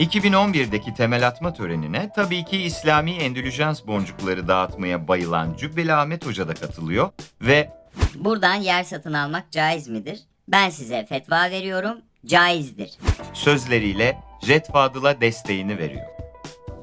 2011'deki 0.00 0.94
temel 0.94 1.26
atma 1.26 1.52
törenine 1.52 2.10
tabii 2.16 2.44
ki 2.44 2.62
İslami 2.62 3.12
endülüjans 3.12 3.86
boncukları 3.86 4.48
dağıtmaya 4.48 5.08
bayılan 5.08 5.56
Cübbeli 5.58 5.94
Ahmet 5.94 6.26
Hoca 6.26 6.48
da 6.48 6.54
katılıyor 6.54 7.10
ve 7.40 7.70
Buradan 8.14 8.54
yer 8.54 8.84
satın 8.84 9.12
almak 9.12 9.52
caiz 9.52 9.88
midir? 9.88 10.20
Ben 10.52 10.70
size 10.70 11.06
fetva 11.08 11.50
veriyorum, 11.50 11.98
caizdir. 12.26 12.90
sözleriyle 13.34 14.18
Jet 14.46 14.72
Fadıl'a 14.72 15.20
desteğini 15.20 15.78
veriyor. 15.78 16.06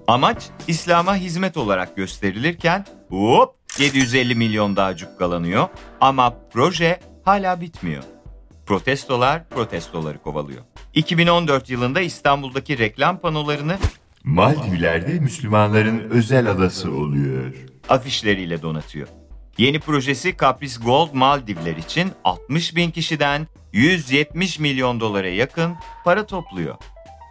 Amaç 0.08 0.50
İslam'a 0.68 1.16
hizmet 1.16 1.58
olarak 1.58 1.96
gösterilirken 1.96 2.86
hop 3.10 3.56
750 3.80 4.36
milyon 4.36 4.76
daha 4.76 4.96
cukkalanıyor 4.96 5.68
ama 6.02 6.34
proje 6.54 7.00
hala 7.26 7.62
bitmiyor. 7.62 8.04
Protestolar 8.66 9.50
protestoları 9.50 10.18
kovalıyor. 10.18 10.62
2014 10.94 11.70
yılında 11.70 12.02
İstanbul'daki 12.02 12.78
reklam 12.78 13.18
panolarını 13.18 13.78
Maldivler'de 14.24 15.14
Müslümanların 15.20 16.10
özel 16.10 16.52
adası 16.52 16.92
oluyor. 16.92 17.54
afişleriyle 17.90 18.62
donatıyor. 18.62 19.08
Yeni 19.58 19.80
projesi 19.80 20.38
Capris 20.38 20.80
Gold 20.80 21.14
Maldivler 21.14 21.76
için 21.76 22.12
60 22.24 22.76
bin 22.76 22.92
kişiden 22.92 23.48
170 23.74 24.60
milyon 24.60 25.00
dolara 25.00 25.28
yakın 25.28 25.76
para 26.04 26.26
topluyor. 26.26 26.76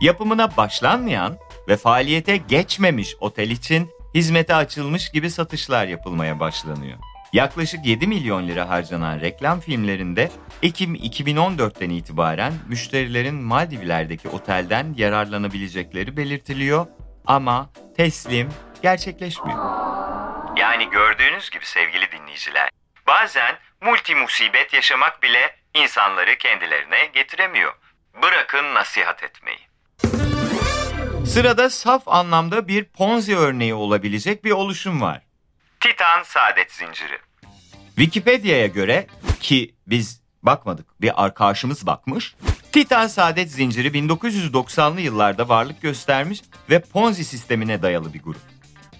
Yapımına 0.00 0.56
başlanmayan 0.56 1.36
ve 1.68 1.76
faaliyete 1.76 2.36
geçmemiş 2.36 3.16
otel 3.20 3.50
için 3.50 3.90
hizmete 4.14 4.54
açılmış 4.54 5.10
gibi 5.10 5.30
satışlar 5.30 5.86
yapılmaya 5.86 6.40
başlanıyor. 6.40 6.98
Yaklaşık 7.32 7.86
7 7.86 8.06
milyon 8.06 8.48
lira 8.48 8.68
harcanan 8.68 9.20
reklam 9.20 9.60
filmlerinde 9.60 10.30
Ekim 10.62 10.94
2014'ten 10.94 11.90
itibaren 11.90 12.52
müşterilerin 12.68 13.34
Maldivler'deki 13.34 14.28
otelden 14.28 14.94
yararlanabilecekleri 14.96 16.16
belirtiliyor 16.16 16.86
ama 17.26 17.70
teslim 17.96 18.48
gerçekleşmiyor. 18.82 19.58
Yani 20.56 20.90
gördüğünüz 20.90 21.50
gibi 21.50 21.66
sevgili 21.66 22.12
dinleyiciler, 22.12 22.70
bazen 23.06 23.58
multi 23.80 24.14
musibet 24.14 24.72
yaşamak 24.72 25.22
bile 25.22 25.56
insanları 25.74 26.38
kendilerine 26.38 27.06
getiremiyor. 27.06 27.72
Bırakın 28.22 28.74
nasihat 28.74 29.22
etmeyi. 29.22 29.58
Sırada 31.26 31.70
saf 31.70 32.08
anlamda 32.08 32.68
bir 32.68 32.84
Ponzi 32.84 33.36
örneği 33.36 33.74
olabilecek 33.74 34.44
bir 34.44 34.50
oluşum 34.50 35.00
var. 35.00 35.22
Titan 35.80 36.22
Saadet 36.22 36.72
Zinciri. 36.72 37.18
Wikipedia'ya 37.96 38.66
göre 38.66 39.06
ki 39.40 39.74
biz 39.86 40.22
bakmadık 40.42 41.00
bir 41.00 41.24
arkadaşımız 41.24 41.86
bakmış. 41.86 42.34
Titan 42.72 43.06
Saadet 43.06 43.50
Zinciri 43.50 43.88
1990'lı 43.88 45.00
yıllarda 45.00 45.48
varlık 45.48 45.82
göstermiş 45.82 46.42
ve 46.70 46.80
Ponzi 46.80 47.24
sistemine 47.24 47.82
dayalı 47.82 48.14
bir 48.14 48.22
grup. 48.22 48.55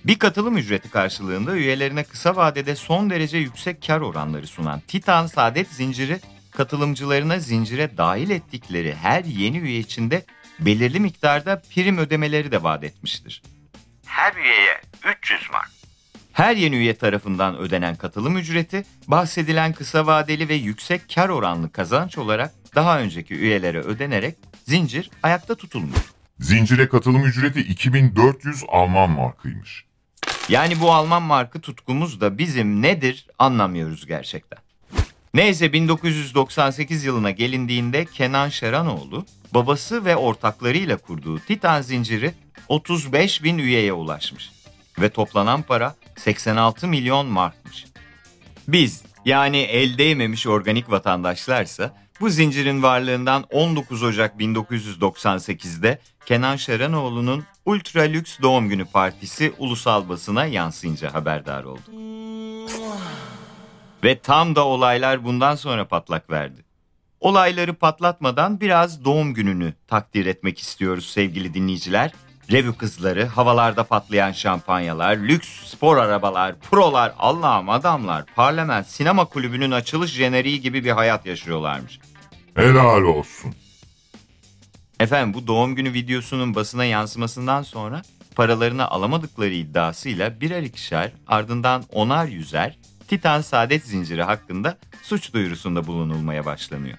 Bir 0.07 0.19
katılım 0.19 0.57
ücreti 0.57 0.91
karşılığında 0.91 1.57
üyelerine 1.57 2.05
kısa 2.05 2.37
vadede 2.37 2.77
son 2.77 3.11
derece 3.11 3.39
yüksek 3.39 3.87
kar 3.87 4.01
oranları 4.01 4.47
sunan 4.47 4.81
Titan 4.81 5.27
Saadet 5.27 5.69
Zinciri 5.69 6.21
katılımcılarına 6.51 7.39
zincire 7.39 7.97
dahil 7.97 8.31
ettikleri 8.31 8.95
her 8.95 9.25
yeni 9.25 9.59
üye 9.59 9.79
içinde 9.79 10.25
belirli 10.61 11.01
miktarda 11.01 11.63
prim 11.75 11.99
ödemeleri 11.99 12.53
de 12.53 12.63
vaat 12.63 12.85
etmiştir. 12.85 13.43
Her 14.05 14.35
üyeye 14.35 14.81
300 15.19 15.51
mark. 15.53 15.71
Her 16.33 16.57
yeni 16.57 16.77
üye 16.77 16.95
tarafından 16.95 17.57
ödenen 17.57 17.97
katılım 17.97 18.37
ücreti 18.37 18.85
bahsedilen 19.09 19.73
kısa 19.73 20.07
vadeli 20.07 20.49
ve 20.49 20.55
yüksek 20.55 21.15
kar 21.15 21.29
oranlı 21.29 21.73
kazanç 21.73 22.19
olarak 22.19 22.53
daha 22.75 23.01
önceki 23.01 23.35
üyelere 23.35 23.81
ödenerek 23.81 24.37
zincir 24.65 25.11
ayakta 25.23 25.55
tutulmuş. 25.55 25.99
Zincire 26.41 26.89
katılım 26.89 27.25
ücreti 27.25 27.61
2400 27.61 28.65
Alman 28.69 29.11
markıymış. 29.11 29.87
Yani 30.49 30.81
bu 30.81 30.93
Alman 30.93 31.23
markı 31.23 31.61
tutkumuz 31.61 32.21
da 32.21 32.39
bizim 32.39 32.83
nedir 32.83 33.27
anlamıyoruz 33.39 34.07
gerçekten. 34.07 34.59
Neyse 35.35 35.73
1998 35.73 37.05
yılına 37.05 37.31
gelindiğinde 37.31 38.05
Kenan 38.05 38.49
Şeranoğlu 38.49 39.27
babası 39.55 40.05
ve 40.05 40.17
ortaklarıyla 40.17 40.97
kurduğu 40.97 41.39
Titan 41.39 41.83
zinciri 41.83 42.35
35 42.69 43.43
bin 43.43 43.59
üyeye 43.59 43.93
ulaşmış. 43.93 44.51
Ve 45.01 45.09
toplanan 45.09 45.63
para 45.63 45.95
86 46.17 46.89
milyon 46.89 47.27
markmış. 47.27 47.87
Biz 48.69 49.03
yani 49.25 49.59
el 49.59 49.99
değmemiş 49.99 50.47
organik 50.47 50.91
vatandaşlarsa 50.91 51.95
bu 52.21 52.31
zincirin 52.31 52.83
varlığından 52.83 53.45
19 53.53 54.03
Ocak 54.03 54.41
1998'de 54.41 55.99
Kenan 56.27 56.57
Şeranoğlu'nun 56.57 57.45
ultra 57.67 58.03
lüks 58.03 58.39
doğum 58.43 58.69
günü 58.69 58.85
partisi 58.85 59.53
ulusal 59.59 60.09
basına 60.09 60.45
yansıyınca 60.45 61.15
haberdar 61.15 61.65
oldu. 61.65 61.91
Ve 64.05 64.19
tam 64.19 64.57
da 64.57 64.65
olaylar 64.67 65.25
bundan 65.25 65.55
sonra 65.55 65.89
patlak 65.89 66.31
verdi. 66.31 66.65
Olayları 67.21 67.75
patlatmadan 67.75 68.61
biraz 68.61 69.05
doğum 69.05 69.35
gününü 69.35 69.75
takdir 69.89 70.27
etmek 70.27 70.59
istiyoruz 70.59 71.07
sevgili 71.07 71.55
dinleyiciler. 71.55 72.13
Revü 72.53 72.77
kızları, 72.77 73.27
havalarda 73.27 73.85
patlayan 73.85 74.33
şampanyalar, 74.33 75.17
lüks 75.17 75.49
spor 75.49 75.97
arabalar, 75.97 76.55
prolar, 76.71 77.15
Allah'ım 77.19 77.69
adamlar, 77.69 78.25
parlament, 78.37 78.87
sinema 78.87 79.25
kulübünün 79.25 79.71
açılış 79.71 80.11
jeneriği 80.11 80.61
gibi 80.61 80.85
bir 80.85 80.91
hayat 80.91 81.27
yaşıyorlarmış. 81.27 81.99
Helal 82.55 83.03
olsun. 83.03 83.55
Efendim 85.01 85.35
bu 85.35 85.47
doğum 85.47 85.75
günü 85.75 85.93
videosunun 85.93 86.55
basına 86.55 86.85
yansımasından 86.85 87.63
sonra 87.63 88.03
paralarını 88.35 88.89
alamadıkları 88.89 89.55
iddiasıyla 89.55 90.41
birer 90.41 90.63
ikişer 90.63 91.13
ardından 91.27 91.85
onar 91.93 92.27
yüzer 92.27 92.79
Titan 93.09 93.41
Saadet 93.41 93.85
Zinciri 93.85 94.23
hakkında 94.23 94.79
suç 95.03 95.33
duyurusunda 95.33 95.87
bulunulmaya 95.87 96.45
başlanıyor. 96.45 96.99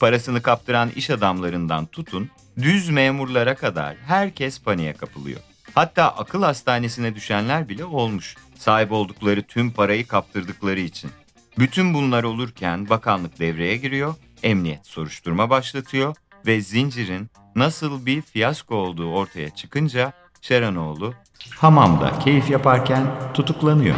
Parasını 0.00 0.42
kaptıran 0.42 0.90
iş 0.96 1.10
adamlarından 1.10 1.86
tutun, 1.86 2.30
düz 2.62 2.88
memurlara 2.88 3.54
kadar 3.54 3.96
herkes 4.06 4.62
paniğe 4.62 4.92
kapılıyor. 4.92 5.40
Hatta 5.74 6.08
akıl 6.08 6.42
hastanesine 6.42 7.14
düşenler 7.14 7.68
bile 7.68 7.84
olmuş. 7.84 8.36
Sahip 8.58 8.92
oldukları 8.92 9.42
tüm 9.42 9.70
parayı 9.70 10.06
kaptırdıkları 10.06 10.80
için. 10.80 11.10
Bütün 11.58 11.94
bunlar 11.94 12.24
olurken 12.24 12.88
bakanlık 12.88 13.38
devreye 13.38 13.76
giriyor, 13.76 14.14
emniyet 14.42 14.86
soruşturma 14.86 15.50
başlatıyor 15.50 16.16
ve 16.46 16.60
zincirin 16.60 17.30
nasıl 17.56 18.06
bir 18.06 18.22
fiyasko 18.22 18.74
olduğu 18.74 19.12
ortaya 19.12 19.50
çıkınca 19.50 20.12
Şeranoğlu 20.42 21.14
hamamda 21.56 22.18
keyif 22.18 22.50
yaparken 22.50 23.06
tutuklanıyor. 23.34 23.96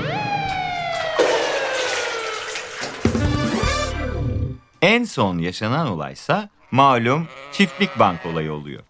En 4.83 5.05
son 5.05 5.39
yaşanan 5.39 5.87
olaysa 5.87 6.49
malum 6.71 7.29
çiftlik 7.53 7.99
bank 7.99 8.27
olayı 8.27 8.53
oluyor. 8.53 8.83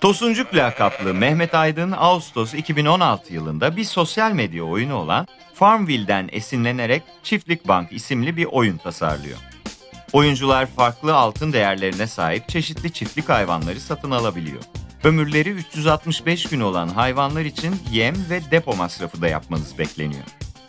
Tosuncuk 0.00 0.54
lakaplı 0.54 1.14
Mehmet 1.14 1.54
Aydın 1.54 1.92
Ağustos 1.92 2.54
2016 2.54 3.34
yılında 3.34 3.76
bir 3.76 3.84
sosyal 3.84 4.32
medya 4.32 4.64
oyunu 4.64 4.94
olan 4.94 5.26
Farmville'den 5.54 6.28
esinlenerek 6.32 7.02
Çiftlik 7.22 7.68
Bank 7.68 7.92
isimli 7.92 8.36
bir 8.36 8.44
oyun 8.44 8.76
tasarlıyor. 8.76 9.38
Oyuncular 10.12 10.66
farklı 10.66 11.14
altın 11.14 11.52
değerlerine 11.52 12.06
sahip 12.06 12.48
çeşitli 12.48 12.92
çiftlik 12.92 13.28
hayvanları 13.28 13.80
satın 13.80 14.10
alabiliyor. 14.10 14.62
Ömürleri 15.04 15.50
365 15.50 16.48
gün 16.48 16.60
olan 16.60 16.88
hayvanlar 16.88 17.44
için 17.44 17.76
yem 17.90 18.14
ve 18.30 18.50
depo 18.50 18.76
masrafı 18.76 19.22
da 19.22 19.28
yapmanız 19.28 19.78
bekleniyor. 19.78 20.24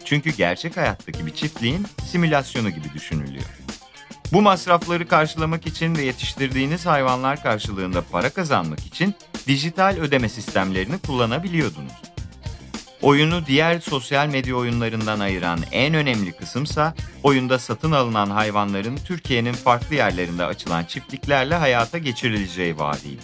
Çünkü 0.06 0.30
gerçek 0.30 0.78
hayattaki 0.78 1.26
bir 1.26 1.34
çiftliğin 1.34 1.88
simülasyonu 2.06 2.70
gibi 2.70 2.94
düşünülüyor. 2.94 3.46
Bu 4.34 4.42
masrafları 4.42 5.08
karşılamak 5.08 5.68
için 5.68 5.96
ve 5.96 6.02
yetiştirdiğiniz 6.02 6.86
hayvanlar 6.86 7.44
karşılığında 7.44 8.02
para 8.12 8.30
kazanmak 8.30 8.80
için 8.80 9.16
dijital 9.48 9.98
ödeme 10.00 10.30
sistemlerini 10.30 10.98
kullanabiliyordunuz. 11.00 12.11
Oyunu 13.02 13.46
diğer 13.46 13.80
sosyal 13.80 14.28
medya 14.28 14.56
oyunlarından 14.56 15.20
ayıran 15.20 15.60
en 15.72 15.94
önemli 15.94 16.32
kısımsa 16.32 16.94
oyunda 17.24 17.60
satın 17.60 17.92
alınan 17.92 18.30
hayvanların 18.30 18.96
Türkiye'nin 19.08 19.54
farklı 19.54 19.96
yerlerinde 19.96 20.46
açılan 20.46 20.84
çiftliklerle 20.84 21.56
hayata 21.56 21.98
geçirileceği 21.98 22.78
vaadiydi. 22.80 23.22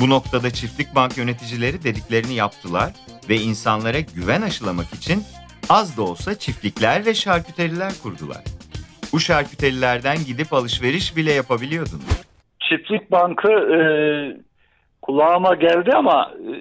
Bu 0.00 0.10
noktada 0.10 0.50
çiftlik 0.50 0.94
bank 0.94 1.18
yöneticileri 1.18 1.84
dediklerini 1.84 2.34
yaptılar 2.34 2.92
ve 3.28 3.36
insanlara 3.36 4.00
güven 4.00 4.42
aşılamak 4.42 4.94
için 4.94 5.22
az 5.70 5.96
da 5.96 6.02
olsa 6.02 6.38
çiftlikler 6.38 7.06
ve 7.06 7.14
şarküteriler 7.14 7.92
kurdular. 8.02 8.44
Bu 9.12 9.20
şarküterilerden 9.20 10.16
gidip 10.26 10.52
alışveriş 10.52 11.16
bile 11.16 11.32
yapabiliyordunuz. 11.32 12.22
Çiftlik 12.60 13.10
Bankı 13.12 13.52
e, 13.52 13.78
kulağıma 15.02 15.54
geldi 15.54 15.90
ama 15.94 16.32
e, 16.34 16.52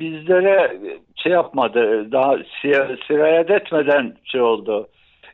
bizlere 0.00 0.78
şey 1.28 1.34
yapmadı. 1.34 2.12
Daha 2.12 2.36
sirayet 3.08 3.50
etmeden 3.50 4.16
şey 4.24 4.40
oldu. 4.40 4.88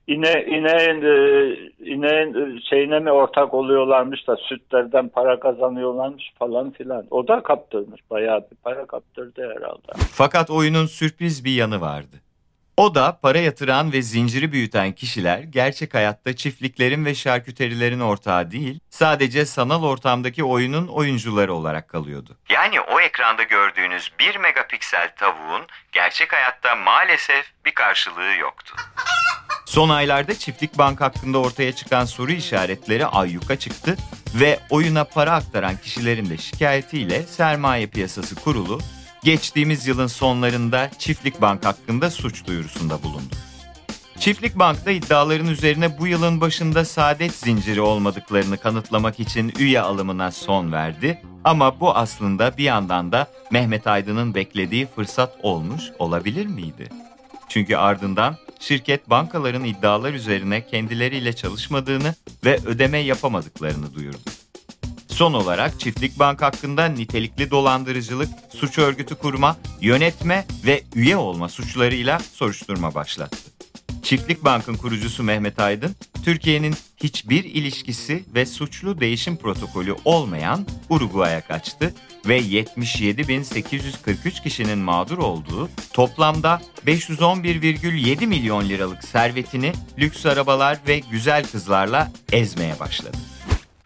İne, 0.06 0.44
ineğin, 0.44 1.02
e, 1.02 1.56
ineğin 1.78 2.60
şeyine 2.70 2.98
mi 2.98 3.12
ortak 3.12 3.54
oluyorlarmış 3.54 4.28
da 4.28 4.36
sütlerden 4.36 5.08
para 5.08 5.40
kazanıyorlarmış 5.40 6.32
falan 6.38 6.70
filan. 6.70 7.04
O 7.10 7.28
da 7.28 7.42
kaptırmış. 7.42 8.00
Bayağı 8.10 8.40
bir 8.40 8.56
para 8.56 8.86
kaptırdı 8.86 9.42
herhalde. 9.56 9.92
Fakat 10.12 10.50
oyunun 10.50 10.86
sürpriz 10.86 11.44
bir 11.44 11.54
yanı 11.54 11.80
vardı. 11.80 12.16
O 12.76 12.94
da 12.94 13.18
para 13.22 13.38
yatıran 13.38 13.92
ve 13.92 14.02
zinciri 14.02 14.52
büyüten 14.52 14.92
kişiler 14.92 15.38
gerçek 15.38 15.94
hayatta 15.94 16.36
çiftliklerin 16.36 17.04
ve 17.04 17.14
şarküterilerin 17.14 18.00
ortağı 18.00 18.50
değil, 18.50 18.80
sadece 18.90 19.46
sanal 19.46 19.82
ortamdaki 19.82 20.44
oyunun 20.44 20.86
oyuncuları 20.86 21.54
olarak 21.54 21.88
kalıyordu. 21.88 22.36
Yani 22.48 22.80
o 22.80 23.00
ekranda 23.00 23.42
gördüğünüz 23.42 24.12
1 24.18 24.36
megapiksel 24.36 25.14
tavuğun 25.16 25.66
gerçek 25.92 26.32
hayatta 26.32 26.76
maalesef 26.76 27.46
bir 27.64 27.74
karşılığı 27.74 28.34
yoktu. 28.40 28.76
Son 29.66 29.88
aylarda 29.88 30.34
Çiftlik 30.34 30.78
Bank 30.78 31.00
hakkında 31.00 31.38
ortaya 31.38 31.72
çıkan 31.72 32.04
soru 32.04 32.32
işaretleri 32.32 33.06
ayyuka 33.06 33.58
çıktı 33.58 33.96
ve 34.34 34.58
oyuna 34.70 35.04
para 35.04 35.32
aktaran 35.32 35.76
kişilerin 35.76 36.30
de 36.30 36.38
şikayetiyle 36.38 37.22
Sermaye 37.22 37.86
Piyasası 37.86 38.34
Kurulu 38.34 38.80
geçtiğimiz 39.24 39.86
yılın 39.86 40.06
sonlarında 40.06 40.90
Çiftlik 40.98 41.40
Bank 41.40 41.64
hakkında 41.64 42.10
suç 42.10 42.46
duyurusunda 42.46 43.02
bulundu. 43.02 43.34
Çiftlik 44.18 44.58
Bank'ta 44.58 44.90
iddiaların 44.90 45.46
üzerine 45.46 45.98
bu 45.98 46.06
yılın 46.06 46.40
başında 46.40 46.84
saadet 46.84 47.34
zinciri 47.34 47.80
olmadıklarını 47.80 48.56
kanıtlamak 48.56 49.20
için 49.20 49.52
üye 49.58 49.80
alımına 49.80 50.30
son 50.30 50.72
verdi. 50.72 51.22
Ama 51.44 51.80
bu 51.80 51.94
aslında 51.94 52.56
bir 52.56 52.64
yandan 52.64 53.12
da 53.12 53.26
Mehmet 53.50 53.86
Aydın'ın 53.86 54.34
beklediği 54.34 54.86
fırsat 54.86 55.36
olmuş 55.42 55.82
olabilir 55.98 56.46
miydi? 56.46 56.88
Çünkü 57.48 57.76
ardından 57.76 58.36
şirket 58.60 59.10
bankaların 59.10 59.64
iddialar 59.64 60.12
üzerine 60.12 60.66
kendileriyle 60.66 61.32
çalışmadığını 61.32 62.14
ve 62.44 62.58
ödeme 62.66 62.98
yapamadıklarını 62.98 63.94
duyurdu. 63.94 64.30
Son 65.14 65.32
olarak 65.32 65.80
Çiftlik 65.80 66.18
Bank 66.18 66.42
hakkında 66.42 66.84
nitelikli 66.84 67.50
dolandırıcılık, 67.50 68.28
suç 68.54 68.78
örgütü 68.78 69.14
kurma, 69.14 69.56
yönetme 69.80 70.44
ve 70.66 70.82
üye 70.94 71.16
olma 71.16 71.48
suçlarıyla 71.48 72.18
soruşturma 72.18 72.94
başlattı. 72.94 73.36
Çiftlik 74.02 74.44
Bank'ın 74.44 74.74
kurucusu 74.74 75.22
Mehmet 75.22 75.60
Aydın, 75.60 75.96
Türkiye'nin 76.24 76.74
hiçbir 76.96 77.44
ilişkisi 77.44 78.24
ve 78.34 78.46
suçlu 78.46 79.00
değişim 79.00 79.36
protokolü 79.36 79.96
olmayan 80.04 80.66
Uruguay'a 80.88 81.40
kaçtı 81.40 81.94
ve 82.26 82.40
77.843 82.40 84.42
kişinin 84.42 84.78
mağdur 84.78 85.18
olduğu 85.18 85.68
toplamda 85.92 86.62
511,7 86.86 88.26
milyon 88.26 88.68
liralık 88.68 89.04
servetini 89.04 89.72
lüks 89.98 90.26
arabalar 90.26 90.78
ve 90.88 90.98
güzel 90.98 91.46
kızlarla 91.46 92.12
ezmeye 92.32 92.80
başladı. 92.80 93.16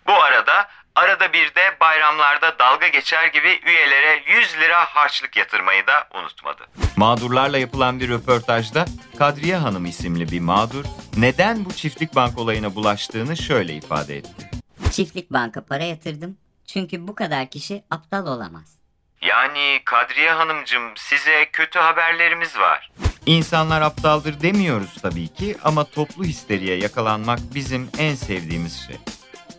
Bu 0.07 0.13
arada 0.13 0.69
arada 0.99 1.33
bir 1.33 1.55
de 1.55 1.77
bayramlarda 1.81 2.59
dalga 2.59 2.89
geçer 2.89 3.27
gibi 3.27 3.61
üyelere 3.67 4.23
100 4.27 4.57
lira 4.61 4.85
harçlık 4.85 5.37
yatırmayı 5.37 5.87
da 5.87 6.09
unutmadı. 6.21 6.67
Mağdurlarla 6.97 7.59
yapılan 7.59 8.01
bir 8.01 8.09
röportajda 8.09 8.85
Kadriye 9.19 9.57
Hanım 9.57 9.87
isimli 9.87 10.33
bir 10.33 10.41
mağdur 10.41 10.85
neden 11.17 11.65
bu 11.65 11.73
çiftlik 11.73 12.15
bank 12.15 12.39
olayına 12.39 12.75
bulaştığını 12.75 13.37
şöyle 13.37 13.75
ifade 13.75 14.17
etti. 14.17 14.51
Çiftlik 14.93 15.33
banka 15.33 15.65
para 15.65 15.85
yatırdım. 15.85 16.37
Çünkü 16.67 17.09
bu 17.09 17.15
kadar 17.15 17.51
kişi 17.51 17.85
aptal 17.91 18.27
olamaz. 18.27 18.79
Yani 19.23 19.81
Kadriye 19.85 20.33
Hanımcığım 20.33 20.97
size 20.97 21.51
kötü 21.53 21.79
haberlerimiz 21.79 22.59
var. 22.59 22.91
İnsanlar 23.27 23.81
aptaldır 23.83 24.41
demiyoruz 24.41 24.95
tabii 25.03 25.29
ki 25.29 25.57
ama 25.65 25.85
toplu 25.85 26.25
histeriye 26.25 26.77
yakalanmak 26.77 27.39
bizim 27.55 27.91
en 27.99 28.15
sevdiğimiz 28.15 28.87
şey. 28.87 28.97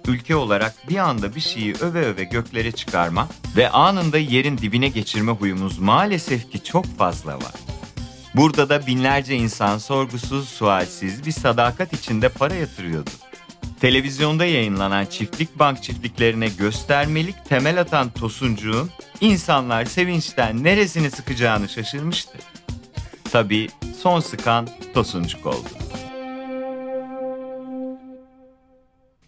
Ülke 0.10 0.36
olarak 0.36 0.90
bir 0.90 0.98
anda 0.98 1.36
bir 1.36 1.42
şeyi 1.42 1.74
öve 1.82 2.06
öve 2.06 2.24
göklere 2.24 2.72
çıkarma 2.72 3.28
ve 3.58 3.70
anında 3.70 4.18
yerin 4.18 4.58
dibine 4.58 4.88
geçirme 4.88 5.32
huyumuz 5.32 5.80
maalesef 5.80 6.52
ki 6.52 6.64
çok 6.64 6.98
fazla 6.98 7.36
var. 7.36 7.54
Burada 8.36 8.70
da 8.70 8.88
binlerce 8.88 9.36
insan 9.36 9.78
sorgusuz, 9.78 10.50
sualsiz 10.50 11.26
bir 11.26 11.32
sadakat 11.32 11.94
içinde 11.94 12.30
para 12.30 12.54
yatırıyordu. 12.54 13.10
Televizyonda 13.82 14.46
yayınlanan 14.46 15.06
çiftlik 15.06 15.60
bank 15.60 15.84
çiftliklerine 15.84 16.48
göstermelik 16.48 17.46
temel 17.46 17.82
atan 17.82 18.10
Tosuncuğun 18.10 18.90
insanlar 19.22 19.86
sevinçten 19.86 20.64
neresini 20.64 21.12
sıkacağını 21.12 21.70
şaşırmıştı. 21.70 22.38
Tabii 23.32 23.70
son 24.02 24.20
sıkan 24.20 24.70
Tosuncuk 24.94 25.46
oldu. 25.46 25.89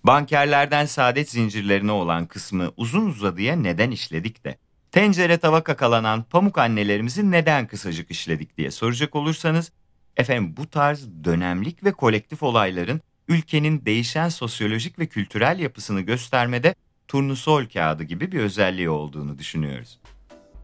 Bankerlerden 0.03 0.85
saadet 0.85 1.29
zincirlerine 1.29 1.91
olan 1.91 2.25
kısmı 2.25 2.71
uzun 2.77 3.05
uzadıya 3.05 3.55
neden 3.55 3.91
işledik 3.91 4.43
de 4.43 4.57
tencere 4.91 5.37
tava 5.37 5.63
kakalanan 5.63 6.23
pamuk 6.23 6.57
annelerimizi 6.57 7.31
neden 7.31 7.67
kısacık 7.67 8.11
işledik 8.11 8.57
diye 8.57 8.71
soracak 8.71 9.15
olursanız 9.15 9.71
efendim 10.17 10.53
bu 10.57 10.69
tarz 10.69 11.07
dönemlik 11.23 11.83
ve 11.83 11.91
kolektif 11.91 12.43
olayların 12.43 13.01
ülkenin 13.27 13.85
değişen 13.85 14.29
sosyolojik 14.29 14.99
ve 14.99 15.07
kültürel 15.07 15.59
yapısını 15.59 16.01
göstermede 16.01 16.75
turnusol 17.07 17.65
kağıdı 17.65 18.03
gibi 18.03 18.31
bir 18.31 18.39
özelliği 18.39 18.89
olduğunu 18.89 19.37
düşünüyoruz. 19.37 19.99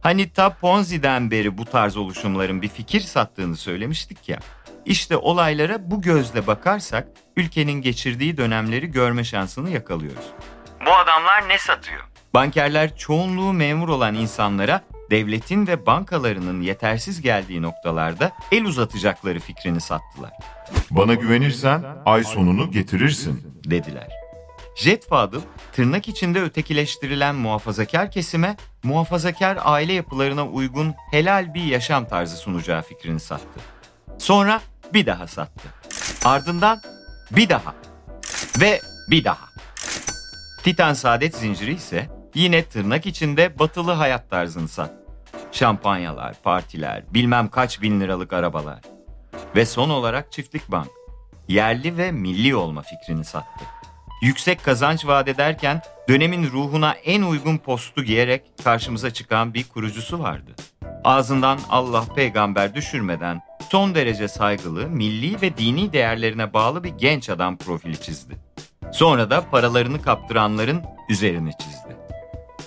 Hani 0.07 0.29
ta 0.29 0.49
Ponzi'den 0.49 1.31
beri 1.31 1.57
bu 1.57 1.65
tarz 1.65 1.97
oluşumların 1.97 2.61
bir 2.61 2.67
fikir 2.67 3.01
sattığını 3.01 3.57
söylemiştik 3.57 4.29
ya. 4.29 4.39
İşte 4.85 5.17
olaylara 5.17 5.91
bu 5.91 6.01
gözle 6.01 6.47
bakarsak 6.47 7.07
ülkenin 7.35 7.81
geçirdiği 7.81 8.37
dönemleri 8.37 8.91
görme 8.91 9.23
şansını 9.23 9.69
yakalıyoruz. 9.69 10.25
Bu 10.85 10.91
adamlar 10.91 11.49
ne 11.49 11.57
satıyor? 11.57 12.03
Bankerler 12.33 12.97
çoğunluğu 12.97 13.53
memur 13.53 13.89
olan 13.89 14.15
insanlara 14.15 14.81
devletin 15.11 15.67
ve 15.67 15.85
bankalarının 15.85 16.61
yetersiz 16.61 17.21
geldiği 17.21 17.61
noktalarda 17.61 18.31
el 18.51 18.65
uzatacakları 18.65 19.39
fikrini 19.39 19.81
sattılar, 19.81 20.31
Bana 20.91 21.13
güvenirsen 21.13 21.85
ay 22.05 22.23
sonunu 22.23 22.71
getirirsin. 22.71 23.61
dediler. 23.65 24.26
Jet 24.77 25.07
Fadıl 25.07 25.41
tırnak 25.73 26.07
içinde 26.07 26.41
ötekileştirilen 26.41 27.35
muhafazakar 27.35 28.11
kesime 28.11 28.57
muhafazakar 28.83 29.57
aile 29.61 29.93
yapılarına 29.93 30.47
uygun 30.47 30.93
helal 31.11 31.53
bir 31.53 31.63
yaşam 31.63 32.05
tarzı 32.05 32.37
sunacağı 32.37 32.81
fikrini 32.81 33.19
sattı. 33.19 33.59
Sonra 34.17 34.61
bir 34.93 35.05
daha 35.05 35.27
sattı. 35.27 35.67
Ardından 36.25 36.81
bir 37.31 37.49
daha 37.49 37.75
ve 38.61 38.81
bir 39.11 39.23
daha. 39.23 39.47
Titan 40.63 40.93
Saadet 40.93 41.35
Zinciri 41.35 41.73
ise 41.73 42.09
yine 42.35 42.65
tırnak 42.65 43.05
içinde 43.05 43.59
batılı 43.59 43.91
hayat 43.91 44.29
tarzını 44.29 44.67
sattı. 44.67 45.07
Şampanyalar, 45.51 46.35
partiler, 46.43 47.03
bilmem 47.13 47.47
kaç 47.47 47.81
bin 47.81 48.01
liralık 48.01 48.33
arabalar. 48.33 48.81
Ve 49.55 49.65
son 49.65 49.89
olarak 49.89 50.31
Çiftlik 50.31 50.71
Bank. 50.71 50.87
Yerli 51.47 51.97
ve 51.97 52.11
milli 52.11 52.55
olma 52.55 52.81
fikrini 52.81 53.25
sattı. 53.25 53.76
Yüksek 54.21 54.63
kazanç 54.63 55.05
vaat 55.05 55.27
ederken 55.27 55.81
dönemin 56.09 56.51
ruhuna 56.51 56.91
en 56.91 57.21
uygun 57.21 57.57
postu 57.57 58.03
giyerek 58.03 58.43
karşımıza 58.63 59.13
çıkan 59.13 59.53
bir 59.53 59.63
kurucusu 59.63 60.19
vardı. 60.19 60.55
Ağzından 61.03 61.59
Allah 61.69 62.05
peygamber 62.15 62.75
düşürmeden 62.75 63.41
son 63.71 63.95
derece 63.95 64.27
saygılı, 64.27 64.87
milli 64.87 65.41
ve 65.41 65.57
dini 65.57 65.93
değerlerine 65.93 66.53
bağlı 66.53 66.83
bir 66.83 66.89
genç 66.89 67.29
adam 67.29 67.57
profili 67.57 68.01
çizdi. 68.01 68.35
Sonra 68.93 69.29
da 69.29 69.49
paralarını 69.49 70.01
kaptıranların 70.01 70.83
üzerine 71.09 71.51
çizdi. 71.51 71.97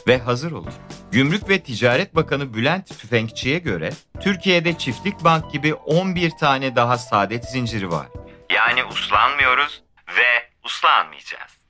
Ve 0.08 0.18
hazır 0.18 0.52
olun. 0.52 0.72
Gümrük 1.12 1.48
ve 1.48 1.60
Ticaret 1.60 2.14
Bakanı 2.14 2.54
Bülent 2.54 2.98
Tüfekçi'ye 2.98 3.58
göre 3.58 3.90
Türkiye'de 4.20 4.78
Çiftlik 4.78 5.24
Bank 5.24 5.52
gibi 5.52 5.74
11 5.74 6.30
tane 6.30 6.76
daha 6.76 6.98
saadet 6.98 7.44
zinciri 7.44 7.90
var. 7.90 8.06
Yani 8.50 8.84
uslanmıyoruz 8.84 9.82
ve 10.08 10.49
uslanmayacağız. 10.81 11.61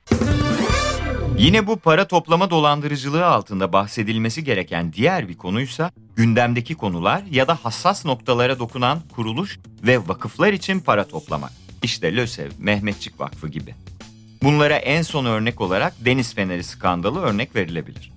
Yine 1.37 1.67
bu 1.67 1.77
para 1.77 2.07
toplama 2.07 2.49
dolandırıcılığı 2.49 3.25
altında 3.25 3.73
bahsedilmesi 3.73 4.43
gereken 4.43 4.93
diğer 4.93 5.29
bir 5.29 5.37
konuysa 5.37 5.91
gündemdeki 6.15 6.75
konular 6.75 7.23
ya 7.31 7.47
da 7.47 7.55
hassas 7.55 8.05
noktalara 8.05 8.59
dokunan 8.59 8.99
kuruluş 9.15 9.59
ve 9.83 10.07
vakıflar 10.07 10.53
için 10.53 10.79
para 10.79 11.07
toplamak. 11.07 11.51
İşte 11.83 12.15
LÖSEV, 12.15 12.51
Mehmetçik 12.57 13.19
Vakfı 13.19 13.47
gibi. 13.47 13.75
Bunlara 14.43 14.75
en 14.75 15.01
son 15.01 15.25
örnek 15.25 15.61
olarak 15.61 15.93
Deniz 16.05 16.35
Feneri 16.35 16.63
skandalı 16.63 17.21
örnek 17.21 17.55
verilebilir. 17.55 18.11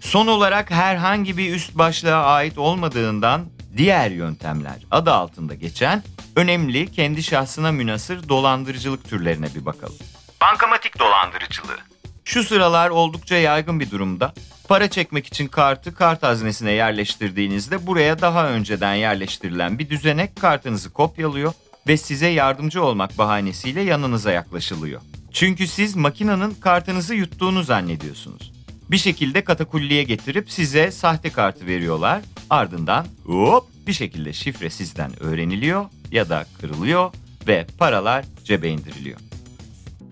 Son 0.00 0.26
olarak 0.26 0.70
herhangi 0.70 1.36
bir 1.36 1.54
üst 1.54 1.74
başlığa 1.74 2.24
ait 2.24 2.58
olmadığından 2.58 3.46
diğer 3.76 4.10
yöntemler 4.10 4.76
adı 4.90 5.12
altında 5.12 5.54
geçen 5.54 6.02
önemli 6.36 6.92
kendi 6.92 7.22
şahsına 7.22 7.72
münasır 7.72 8.28
dolandırıcılık 8.28 9.08
türlerine 9.08 9.54
bir 9.54 9.66
bakalım. 9.66 9.96
Bankamatik 10.40 10.98
dolandırıcılığı. 10.98 11.78
Şu 12.24 12.44
sıralar 12.44 12.90
oldukça 12.90 13.36
yaygın 13.36 13.80
bir 13.80 13.90
durumda. 13.90 14.32
Para 14.68 14.90
çekmek 14.90 15.26
için 15.26 15.48
kartı 15.48 15.94
kart 15.94 16.22
haznesine 16.22 16.72
yerleştirdiğinizde 16.72 17.86
buraya 17.86 18.20
daha 18.20 18.48
önceden 18.48 18.94
yerleştirilen 18.94 19.78
bir 19.78 19.90
düzenek 19.90 20.36
kartınızı 20.36 20.92
kopyalıyor 20.92 21.52
ve 21.86 21.96
size 21.96 22.26
yardımcı 22.26 22.84
olmak 22.84 23.18
bahanesiyle 23.18 23.80
yanınıza 23.80 24.32
yaklaşılıyor. 24.32 25.00
Çünkü 25.32 25.66
siz 25.66 25.96
makinenin 25.96 26.50
kartınızı 26.50 27.14
yuttuğunu 27.14 27.62
zannediyorsunuz. 27.62 28.52
Bir 28.90 28.98
şekilde 28.98 29.44
katakulliye 29.44 30.02
getirip 30.02 30.50
size 30.50 30.90
sahte 30.90 31.30
kartı 31.30 31.66
veriyorlar. 31.66 32.22
Ardından 32.50 33.06
hop 33.26 33.64
bir 33.86 33.92
şekilde 33.92 34.32
şifre 34.32 34.70
sizden 34.70 35.22
öğreniliyor 35.22 35.86
ya 36.10 36.28
da 36.28 36.46
kırılıyor 36.60 37.12
ve 37.46 37.66
paralar 37.78 38.24
cebe 38.44 38.68
indiriliyor. 38.68 39.27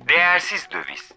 Değersiz 0.09 0.69
döviz. 0.73 1.13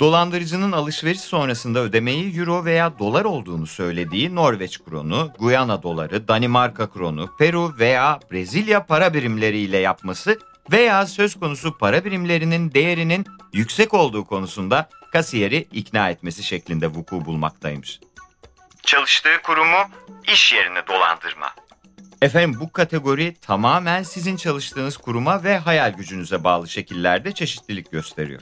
Dolandırıcının 0.00 0.72
alışveriş 0.72 1.20
sonrasında 1.20 1.78
ödemeyi 1.78 2.38
euro 2.38 2.64
veya 2.64 2.98
dolar 2.98 3.24
olduğunu 3.24 3.66
söylediği 3.66 4.34
Norveç 4.34 4.84
kronu, 4.84 5.32
Guyana 5.38 5.82
doları, 5.82 6.28
Danimarka 6.28 6.90
kronu, 6.90 7.36
Peru 7.38 7.74
veya 7.78 8.20
Brezilya 8.32 8.86
para 8.86 9.14
birimleriyle 9.14 9.78
yapması 9.78 10.38
veya 10.72 11.06
söz 11.06 11.40
konusu 11.40 11.78
para 11.78 12.04
birimlerinin 12.04 12.72
değerinin 12.72 13.26
yüksek 13.52 13.94
olduğu 13.94 14.24
konusunda 14.24 14.88
kasiyeri 15.12 15.68
ikna 15.72 16.10
etmesi 16.10 16.42
şeklinde 16.42 16.86
vuku 16.86 17.24
bulmaktaymış. 17.24 18.00
Çalıştığı 18.82 19.42
kurumu 19.42 19.90
iş 20.32 20.52
yerine 20.52 20.86
dolandırma. 20.86 21.54
Efendim 22.22 22.60
bu 22.60 22.72
kategori 22.72 23.34
tamamen 23.40 24.02
sizin 24.02 24.36
çalıştığınız 24.36 24.96
kuruma 24.96 25.44
ve 25.44 25.58
hayal 25.58 25.92
gücünüze 25.92 26.44
bağlı 26.44 26.68
şekillerde 26.68 27.32
çeşitlilik 27.32 27.92
gösteriyor. 27.92 28.40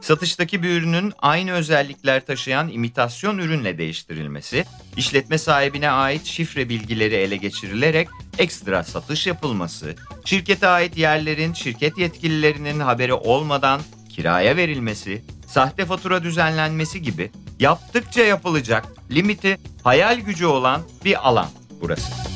Satıştaki 0.00 0.62
bir 0.62 0.70
ürünün 0.70 1.12
aynı 1.18 1.52
özellikler 1.52 2.26
taşıyan 2.26 2.68
imitasyon 2.68 3.38
ürünle 3.38 3.78
değiştirilmesi, 3.78 4.64
işletme 4.96 5.38
sahibine 5.38 5.90
ait 5.90 6.24
şifre 6.24 6.68
bilgileri 6.68 7.14
ele 7.14 7.36
geçirilerek 7.36 8.08
ekstra 8.38 8.84
satış 8.84 9.26
yapılması, 9.26 9.94
şirkete 10.24 10.68
ait 10.68 10.96
yerlerin 10.96 11.52
şirket 11.52 11.98
yetkililerinin 11.98 12.80
haberi 12.80 13.14
olmadan 13.14 13.80
kiraya 14.08 14.56
verilmesi, 14.56 15.24
sahte 15.46 15.84
fatura 15.84 16.22
düzenlenmesi 16.22 17.02
gibi 17.02 17.30
yaptıkça 17.60 18.22
yapılacak 18.22 18.84
limiti 19.10 19.58
hayal 19.84 20.20
gücü 20.20 20.46
olan 20.46 20.82
bir 21.04 21.28
alan 21.28 21.48
burası. 21.80 22.33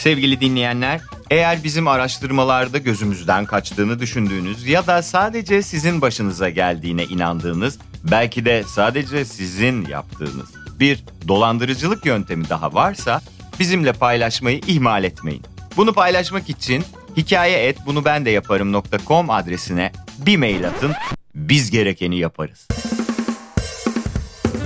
Sevgili 0.00 0.40
dinleyenler, 0.40 1.00
eğer 1.30 1.64
bizim 1.64 1.88
araştırmalarda 1.88 2.78
gözümüzden 2.78 3.46
kaçtığını 3.46 4.00
düşündüğünüz 4.00 4.66
ya 4.66 4.86
da 4.86 5.02
sadece 5.02 5.62
sizin 5.62 6.00
başınıza 6.00 6.48
geldiğine 6.48 7.04
inandığınız, 7.04 7.78
belki 8.10 8.44
de 8.44 8.62
sadece 8.62 9.24
sizin 9.24 9.86
yaptığınız 9.86 10.54
bir 10.80 11.04
dolandırıcılık 11.28 12.06
yöntemi 12.06 12.48
daha 12.48 12.74
varsa 12.74 13.20
bizimle 13.58 13.92
paylaşmayı 13.92 14.60
ihmal 14.66 15.04
etmeyin. 15.04 15.42
Bunu 15.76 15.92
paylaşmak 15.92 16.50
için 16.50 16.84
hikaye 17.16 17.68
et 17.68 17.78
bunu 17.86 18.04
ben 18.04 18.24
de 18.24 18.30
yaparım.com 18.30 19.30
adresine 19.30 19.92
bir 20.18 20.36
mail 20.36 20.68
atın. 20.68 20.92
Biz 21.34 21.70
gerekeni 21.70 22.18
yaparız. 22.18 22.68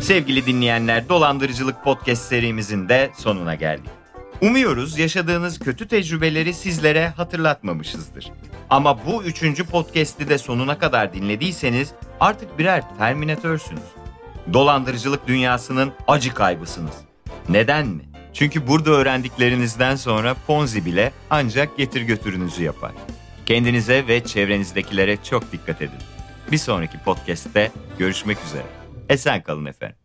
Sevgili 0.03 0.47
dinleyenler, 0.47 1.09
dolandırıcılık 1.09 1.85
podcast 1.85 2.23
serimizin 2.23 2.89
de 2.89 3.11
sonuna 3.19 3.55
geldik. 3.55 4.04
Umuyoruz 4.45 4.99
yaşadığınız 4.99 5.59
kötü 5.59 5.89
tecrübeleri 5.89 6.55
sizlere 6.55 7.09
hatırlatmamışızdır. 7.09 8.33
Ama 8.71 9.07
bu 9.07 9.25
üçüncü 9.25 9.67
podcast'i 9.67 10.29
de 10.29 10.39
sonuna 10.39 10.79
kadar 10.79 11.13
dinlediyseniz 11.13 11.93
artık 12.21 12.59
birer 12.59 12.83
terminatörsünüz. 12.99 13.83
Dolandırıcılık 14.53 15.27
dünyasının 15.27 15.93
acı 16.09 16.35
kaybısınız. 16.35 16.95
Neden 17.49 17.87
mi? 17.87 18.03
Çünkü 18.33 18.67
burada 18.67 18.91
öğrendiklerinizden 18.91 19.97
sonra 19.97 20.37
Ponzi 20.47 20.85
bile 20.85 21.13
ancak 21.31 21.77
getir 21.77 22.03
götürünüzü 22.03 22.63
yapar. 22.65 22.93
Kendinize 23.47 24.07
ve 24.09 24.25
çevrenizdekilere 24.25 25.17
çok 25.23 25.53
dikkat 25.53 25.83
edin. 25.83 26.01
Bir 26.53 26.59
sonraki 26.59 26.99
podcast'te 26.99 27.73
görüşmek 27.99 28.39
üzere. 28.47 28.67
Esen 29.09 29.43
kalın 29.43 29.67
efendim. 29.67 29.97